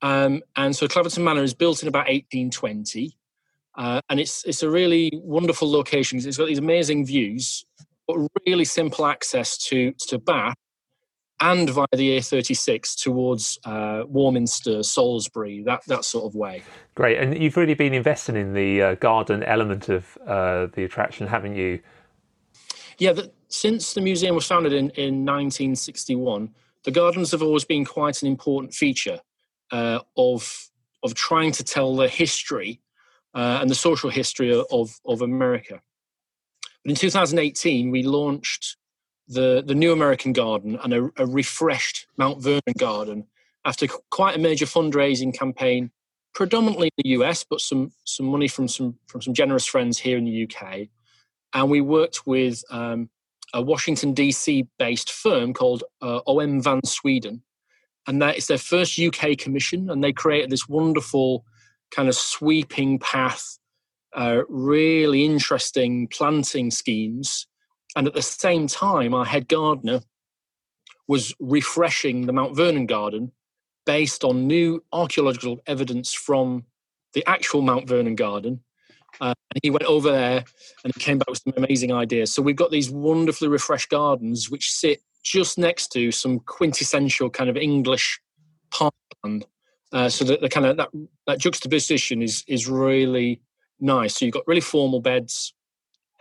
Um, 0.00 0.42
and 0.56 0.74
so 0.74 0.86
Claverton 0.86 1.24
Manor 1.24 1.42
is 1.42 1.54
built 1.54 1.82
in 1.82 1.88
about 1.88 2.06
1820, 2.06 3.16
uh, 3.76 4.00
and 4.08 4.20
it's 4.20 4.44
it's 4.44 4.62
a 4.62 4.70
really 4.70 5.10
wonderful 5.14 5.70
location. 5.70 6.16
Because 6.16 6.26
it's 6.26 6.38
got 6.38 6.46
these 6.46 6.58
amazing 6.58 7.06
views, 7.06 7.66
but 8.06 8.16
really 8.46 8.64
simple 8.64 9.06
access 9.06 9.58
to 9.66 9.92
to 10.08 10.18
Bath 10.18 10.56
and 11.40 11.68
via 11.68 11.86
the 11.92 12.18
A36 12.18 13.02
towards 13.02 13.58
uh, 13.64 14.04
Warminster, 14.06 14.82
Salisbury, 14.82 15.62
that, 15.64 15.84
that 15.86 16.04
sort 16.04 16.24
of 16.24 16.34
way. 16.34 16.62
Great. 16.94 17.18
And 17.18 17.36
you've 17.40 17.56
really 17.56 17.74
been 17.74 17.94
investing 17.94 18.36
in 18.36 18.54
the 18.54 18.82
uh, 18.82 18.94
garden 18.96 19.42
element 19.42 19.88
of 19.88 20.16
uh, 20.26 20.66
the 20.72 20.84
attraction, 20.84 21.26
haven't 21.26 21.56
you? 21.56 21.80
Yeah, 22.98 23.12
the, 23.12 23.32
since 23.48 23.94
the 23.94 24.00
museum 24.00 24.34
was 24.34 24.46
founded 24.46 24.72
in, 24.72 24.90
in 24.90 25.24
1961, 25.24 26.50
the 26.84 26.90
gardens 26.90 27.32
have 27.32 27.42
always 27.42 27.64
been 27.64 27.84
quite 27.84 28.22
an 28.22 28.28
important 28.28 28.72
feature 28.72 29.20
uh, 29.72 30.00
of, 30.16 30.70
of 31.02 31.14
trying 31.14 31.50
to 31.52 31.64
tell 31.64 31.96
the 31.96 32.08
history 32.08 32.80
uh, 33.34 33.58
and 33.60 33.68
the 33.68 33.74
social 33.74 34.10
history 34.10 34.54
of, 34.70 35.00
of 35.04 35.22
America. 35.22 35.80
But 36.84 36.90
in 36.90 36.96
2018, 36.96 37.90
we 37.90 38.02
launched 38.02 38.76
the, 39.28 39.62
the 39.66 39.74
new 39.74 39.92
American 39.92 40.32
Garden 40.32 40.78
and 40.82 40.92
a, 40.92 41.10
a 41.16 41.26
refreshed 41.26 42.06
Mount 42.16 42.42
Vernon 42.42 42.62
Garden 42.78 43.26
after 43.64 43.86
quite 44.10 44.36
a 44.36 44.38
major 44.38 44.66
fundraising 44.66 45.36
campaign, 45.36 45.90
predominantly 46.34 46.90
in 46.98 47.02
the 47.02 47.10
US, 47.20 47.44
but 47.48 47.60
some 47.60 47.92
some 48.04 48.26
money 48.26 48.48
from 48.48 48.68
some 48.68 48.98
from 49.06 49.22
some 49.22 49.34
generous 49.34 49.66
friends 49.66 49.98
here 49.98 50.18
in 50.18 50.24
the 50.24 50.44
UK. 50.44 50.88
And 51.54 51.70
we 51.70 51.80
worked 51.80 52.26
with 52.26 52.62
um, 52.70 53.08
a 53.54 53.62
Washington 53.62 54.14
DC 54.14 54.68
based 54.78 55.10
firm 55.10 55.54
called 55.54 55.84
uh, 56.02 56.20
Oehme 56.26 56.62
van 56.62 56.84
Sweden, 56.84 57.42
and 58.06 58.20
that 58.20 58.36
is 58.36 58.46
their 58.46 58.58
first 58.58 58.98
UK 58.98 59.38
commission, 59.38 59.88
and 59.88 60.04
they 60.04 60.12
created 60.12 60.50
this 60.50 60.68
wonderful 60.68 61.44
kind 61.90 62.08
of 62.08 62.16
sweeping 62.16 62.98
path, 62.98 63.58
uh, 64.14 64.42
really 64.48 65.24
interesting 65.24 66.08
planting 66.08 66.70
schemes 66.70 67.46
and 67.96 68.06
at 68.06 68.14
the 68.14 68.22
same 68.22 68.66
time, 68.66 69.14
our 69.14 69.24
head 69.24 69.48
gardener 69.48 70.00
was 71.06 71.34
refreshing 71.38 72.26
the 72.26 72.32
Mount 72.32 72.56
Vernon 72.56 72.86
garden 72.86 73.32
based 73.86 74.24
on 74.24 74.46
new 74.46 74.82
archaeological 74.92 75.60
evidence 75.66 76.12
from 76.12 76.64
the 77.12 77.24
actual 77.26 77.62
Mount 77.62 77.86
Vernon 77.86 78.14
garden. 78.14 78.60
Uh, 79.20 79.34
and 79.50 79.60
he 79.62 79.70
went 79.70 79.84
over 79.84 80.10
there 80.10 80.44
and 80.82 80.92
he 80.94 81.00
came 81.00 81.18
back 81.18 81.28
with 81.28 81.40
some 81.44 81.52
amazing 81.56 81.92
ideas. 81.92 82.32
So 82.32 82.42
we've 82.42 82.56
got 82.56 82.70
these 82.70 82.90
wonderfully 82.90 83.48
refreshed 83.48 83.90
gardens 83.90 84.50
which 84.50 84.72
sit 84.72 85.02
just 85.22 85.56
next 85.56 85.88
to 85.92 86.10
some 86.10 86.40
quintessential 86.40 87.30
kind 87.30 87.48
of 87.48 87.56
English 87.56 88.20
parkland. 88.70 89.46
Uh, 89.92 90.08
so 90.08 90.24
that 90.24 90.40
the 90.40 90.48
kind 90.48 90.66
of 90.66 90.76
that, 90.76 90.88
that 91.26 91.38
juxtaposition 91.38 92.20
is 92.20 92.42
is 92.48 92.68
really 92.68 93.40
nice. 93.78 94.16
So 94.16 94.24
you've 94.24 94.34
got 94.34 94.46
really 94.48 94.60
formal 94.60 95.00
beds, 95.00 95.54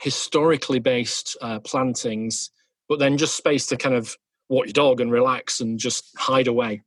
historically 0.04 0.80
based 0.80 1.38
uh, 1.42 1.60
plantings, 1.60 2.52
but 2.90 3.00
then 3.00 3.18
just 3.18 3.36
space 3.36 3.66
to 3.68 3.78
kind 3.78 3.96
of 3.96 4.18
walk 4.50 4.66
your 4.66 4.74
dog 4.74 5.00
and 5.00 5.12
relax 5.12 5.62
and 5.62 5.80
just 5.80 6.06
hide 6.18 6.48
away. 6.48 6.82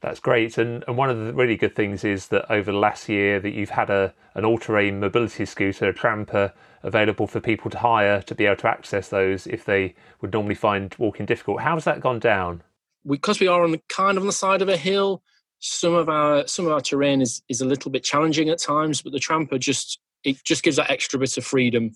That's 0.00 0.20
great, 0.20 0.58
and 0.58 0.84
and 0.86 0.96
one 0.96 1.10
of 1.10 1.18
the 1.18 1.32
really 1.32 1.56
good 1.56 1.74
things 1.74 2.04
is 2.04 2.28
that 2.28 2.50
over 2.52 2.70
the 2.70 2.78
last 2.78 3.08
year 3.08 3.40
that 3.40 3.52
you've 3.52 3.70
had 3.70 3.90
a 3.90 4.14
an 4.34 4.44
all-terrain 4.44 5.00
mobility 5.00 5.44
scooter, 5.44 5.88
a 5.88 5.92
tramper, 5.92 6.52
available 6.84 7.26
for 7.26 7.40
people 7.40 7.68
to 7.72 7.78
hire 7.78 8.22
to 8.22 8.34
be 8.36 8.46
able 8.46 8.54
to 8.54 8.68
access 8.68 9.08
those 9.08 9.48
if 9.48 9.64
they 9.64 9.96
would 10.20 10.32
normally 10.32 10.54
find 10.54 10.94
walking 10.98 11.26
difficult. 11.26 11.60
How's 11.60 11.82
that 11.84 12.00
gone 12.00 12.20
down? 12.20 12.62
Because 13.04 13.40
we 13.40 13.48
are 13.48 13.64
on 13.64 13.72
the 13.72 13.82
kind 13.88 14.16
of 14.16 14.22
on 14.22 14.28
the 14.28 14.32
side 14.32 14.62
of 14.62 14.68
a 14.68 14.76
hill, 14.76 15.20
some 15.58 15.94
of 15.94 16.08
our 16.08 16.46
some 16.46 16.66
of 16.66 16.72
our 16.72 16.80
terrain 16.80 17.20
is 17.20 17.42
is 17.48 17.60
a 17.60 17.66
little 17.66 17.90
bit 17.90 18.04
challenging 18.04 18.48
at 18.48 18.60
times, 18.60 19.02
but 19.02 19.12
the 19.12 19.18
tramper 19.18 19.58
just 19.58 19.98
it 20.30 20.44
just 20.44 20.62
gives 20.62 20.76
that 20.76 20.90
extra 20.90 21.18
bit 21.18 21.36
of 21.36 21.44
freedom. 21.44 21.92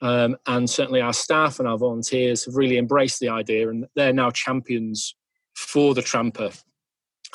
Um, 0.00 0.36
and 0.46 0.68
certainly 0.68 1.00
our 1.00 1.12
staff 1.12 1.58
and 1.58 1.68
our 1.68 1.78
volunteers 1.78 2.44
have 2.44 2.56
really 2.56 2.76
embraced 2.76 3.20
the 3.20 3.28
idea 3.28 3.68
and 3.68 3.86
they're 3.94 4.12
now 4.12 4.30
champions 4.30 5.14
for 5.54 5.94
the 5.94 6.02
tramper. 6.02 6.50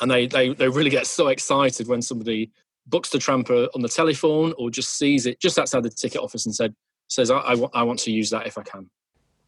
And 0.00 0.10
they, 0.10 0.26
they, 0.26 0.52
they 0.52 0.68
really 0.68 0.90
get 0.90 1.06
so 1.06 1.28
excited 1.28 1.88
when 1.88 2.02
somebody 2.02 2.50
books 2.86 3.10
the 3.10 3.18
tramper 3.18 3.68
on 3.74 3.82
the 3.82 3.88
telephone 3.88 4.52
or 4.58 4.70
just 4.70 4.98
sees 4.98 5.26
it 5.26 5.40
just 5.40 5.58
outside 5.58 5.82
the 5.82 5.90
ticket 5.90 6.20
office 6.20 6.46
and 6.46 6.54
said, 6.54 6.74
says, 7.08 7.30
I, 7.30 7.38
I, 7.38 7.50
w- 7.50 7.70
I 7.72 7.82
want 7.82 8.00
to 8.00 8.12
use 8.12 8.30
that 8.30 8.46
if 8.46 8.58
I 8.58 8.62
can. 8.62 8.90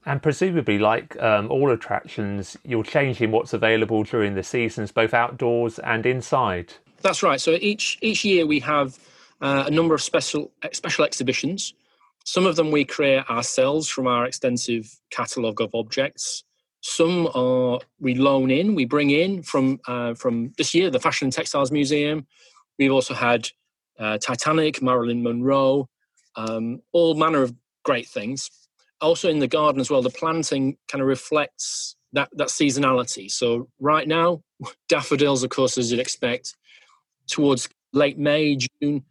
And 0.07 0.23
presumably, 0.23 0.79
like 0.79 1.21
um, 1.23 1.51
all 1.51 1.71
attractions, 1.71 2.57
you're 2.65 2.83
changing 2.83 3.33
what's 3.33 3.53
available 3.53 4.03
during 4.03 4.35
the 4.35 4.43
seasons, 4.43 4.93
both 4.93 5.13
outdoors 5.13 5.79
and 5.79 6.07
inside. 6.07 6.73
That's 7.03 7.23
right. 7.23 7.41
So 7.41 7.53
each 7.61 7.99
each 8.01 8.25
year 8.25 8.47
we 8.47 8.61
have 8.61 8.99
uh, 9.41 9.65
a 9.67 9.71
number 9.71 9.95
of 9.95 10.03
special 10.03 10.53
special 10.73 11.05
exhibitions. 11.05 11.75
Some 12.25 12.47
of 12.47 12.57
them 12.57 12.71
we 12.71 12.85
create 12.85 13.29
ourselves 13.31 13.89
from 13.89 14.07
our 14.07 14.27
extensive 14.27 15.01
catalogue 15.11 15.61
of 15.61 15.75
objects. 15.75 16.45
Some 16.83 17.29
are 17.35 17.81
we 17.99 18.15
loan 18.15 18.51
in, 18.51 18.75
we 18.75 18.85
bring 18.85 19.11
in 19.11 19.43
from 19.43 19.81
uh, 19.87 20.15
from 20.15 20.53
this 20.57 20.75
year 20.75 20.91
the 20.91 21.01
Fashion 21.01 21.27
and 21.27 21.33
Textiles 21.33 21.71
Museum. 21.71 22.27
We've 22.79 22.93
also 22.93 23.15
had 23.15 23.49
uh, 23.99 24.19
Titanic, 24.19 24.81
Marilyn 24.81 25.23
Monroe, 25.23 25.89
um, 26.37 26.81
all 26.93 27.15
manner 27.15 27.43
of 27.43 27.55
great 27.85 28.09
things. 28.09 28.51
Also 29.01 29.29
in 29.29 29.39
the 29.39 29.49
garden 29.49 29.81
as 29.81 29.91
well, 29.91 30.03
the 30.03 30.11
planting 30.11 30.77
kind 30.89 31.03
of 31.03 31.09
reflects 31.09 31.97
that 32.13 32.29
that 32.33 32.49
seasonality. 32.49 33.31
So 33.31 33.69
right 33.79 34.07
now, 34.09 34.43
daffodils, 34.89 35.43
of 35.43 35.51
course, 35.51 35.79
as 35.79 35.91
you'd 35.91 36.01
expect, 36.01 36.57
towards 37.27 37.69
late 37.93 38.19
May, 38.19 38.57
June. 38.57 39.05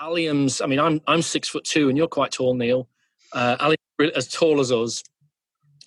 Alliums. 0.00 0.62
I 0.62 0.66
mean, 0.66 0.80
I'm 0.80 1.00
I'm 1.06 1.22
six 1.22 1.48
foot 1.48 1.64
two, 1.64 1.88
and 1.88 1.98
you're 1.98 2.08
quite 2.08 2.32
tall, 2.32 2.54
Neil. 2.54 2.88
Uh, 3.32 3.56
alliums 3.58 4.10
as 4.16 4.28
tall 4.28 4.60
as 4.60 4.72
us. 4.72 5.02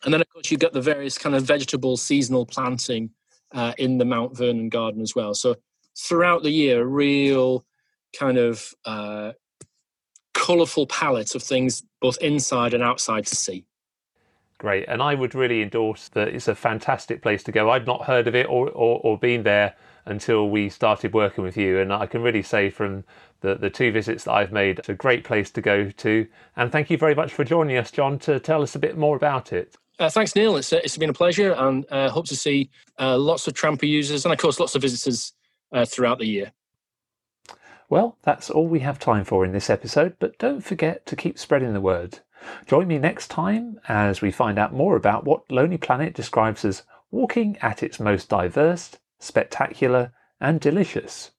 And 0.03 0.13
then, 0.13 0.21
of 0.21 0.29
course, 0.29 0.51
you 0.51 0.57
get 0.57 0.73
the 0.73 0.81
various 0.81 1.17
kind 1.17 1.35
of 1.35 1.43
vegetable 1.43 1.97
seasonal 1.97 2.45
planting 2.45 3.09
uh, 3.53 3.73
in 3.77 3.97
the 3.97 4.05
Mount 4.05 4.37
Vernon 4.37 4.69
garden 4.69 5.01
as 5.01 5.15
well. 5.15 5.33
So 5.33 5.55
throughout 5.97 6.43
the 6.43 6.51
year, 6.51 6.81
a 6.81 6.85
real 6.85 7.65
kind 8.17 8.37
of 8.37 8.73
uh, 8.85 9.31
colourful 10.33 10.87
palette 10.87 11.35
of 11.35 11.43
things, 11.43 11.83
both 12.01 12.17
inside 12.19 12.73
and 12.73 12.83
outside, 12.83 13.25
to 13.27 13.35
see. 13.35 13.65
Great, 14.57 14.85
and 14.87 15.01
I 15.01 15.15
would 15.15 15.35
really 15.35 15.61
endorse 15.61 16.09
that. 16.09 16.29
It's 16.29 16.47
a 16.47 16.55
fantastic 16.55 17.21
place 17.21 17.43
to 17.43 17.51
go. 17.51 17.69
I'd 17.69 17.87
not 17.87 18.05
heard 18.05 18.27
of 18.27 18.35
it 18.35 18.45
or, 18.47 18.69
or, 18.69 18.99
or 19.03 19.17
been 19.17 19.43
there 19.43 19.75
until 20.05 20.49
we 20.49 20.69
started 20.69 21.13
working 21.13 21.43
with 21.43 21.57
you, 21.57 21.79
and 21.79 21.91
I 21.93 22.05
can 22.05 22.21
really 22.21 22.43
say 22.43 22.69
from 22.69 23.03
the, 23.43 23.55
the 23.55 23.69
two 23.69 23.91
visits 23.91 24.23
that 24.23 24.33
I've 24.33 24.51
made, 24.51 24.79
it's 24.79 24.89
a 24.89 24.95
great 24.95 25.23
place 25.23 25.51
to 25.51 25.61
go 25.61 25.91
to. 25.91 26.27
And 26.55 26.71
thank 26.71 26.89
you 26.89 26.97
very 26.97 27.13
much 27.13 27.31
for 27.31 27.43
joining 27.43 27.77
us, 27.77 27.91
John, 27.91 28.17
to 28.19 28.39
tell 28.39 28.63
us 28.63 28.73
a 28.73 28.79
bit 28.79 28.97
more 28.97 29.15
about 29.15 29.53
it. 29.53 29.75
Uh, 29.99 30.09
thanks, 30.09 30.35
Neil. 30.35 30.57
It's, 30.57 30.73
uh, 30.73 30.79
it's 30.83 30.97
been 30.97 31.11
a 31.11 31.13
pleasure, 31.13 31.53
and 31.53 31.85
uh, 31.91 32.09
hope 32.09 32.25
to 32.27 32.35
see 32.35 32.71
uh, 32.99 33.17
lots 33.17 33.47
of 33.47 33.53
Tramper 33.53 33.85
users 33.85 34.25
and, 34.25 34.33
of 34.33 34.39
course, 34.39 34.59
lots 34.59 34.73
of 34.73 34.81
visitors 34.81 35.33
uh, 35.71 35.85
throughout 35.85 36.17
the 36.17 36.25
year. 36.25 36.51
Well, 37.89 38.17
that's 38.23 38.49
all 38.49 38.67
we 38.67 38.79
have 38.79 38.97
time 38.97 39.23
for 39.23 39.45
in 39.45 39.51
this 39.51 39.69
episode, 39.69 40.15
but 40.17 40.39
don't 40.39 40.61
forget 40.61 41.05
to 41.05 41.15
keep 41.15 41.37
spreading 41.37 41.73
the 41.73 41.81
word. 41.81 42.19
Join 42.65 42.87
me 42.87 42.97
next 42.97 43.27
time 43.27 43.79
as 43.87 44.21
we 44.21 44.31
find 44.31 44.57
out 44.57 44.73
more 44.73 44.95
about 44.95 45.25
what 45.25 45.49
Lonely 45.51 45.77
Planet 45.77 46.15
describes 46.15 46.65
as 46.65 46.83
walking 47.11 47.57
at 47.61 47.83
its 47.83 47.99
most 47.99 48.29
diverse, 48.29 48.97
spectacular, 49.19 50.11
and 50.41 50.59
delicious. 50.59 51.31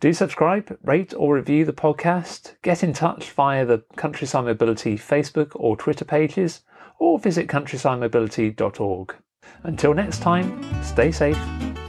Do 0.00 0.12
subscribe, 0.12 0.78
rate, 0.82 1.12
or 1.16 1.34
review 1.34 1.64
the 1.64 1.72
podcast. 1.72 2.54
Get 2.62 2.82
in 2.82 2.92
touch 2.92 3.30
via 3.30 3.64
the 3.64 3.82
Countryside 3.96 4.44
Mobility 4.44 4.96
Facebook 4.96 5.50
or 5.54 5.76
Twitter 5.76 6.04
pages, 6.04 6.62
or 6.98 7.18
visit 7.18 7.48
countrysidemobility.org. 7.48 9.14
Until 9.62 9.94
next 9.94 10.20
time, 10.20 10.82
stay 10.82 11.12
safe 11.12 11.38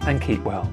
and 0.02 0.22
keep 0.22 0.44
well. 0.44 0.70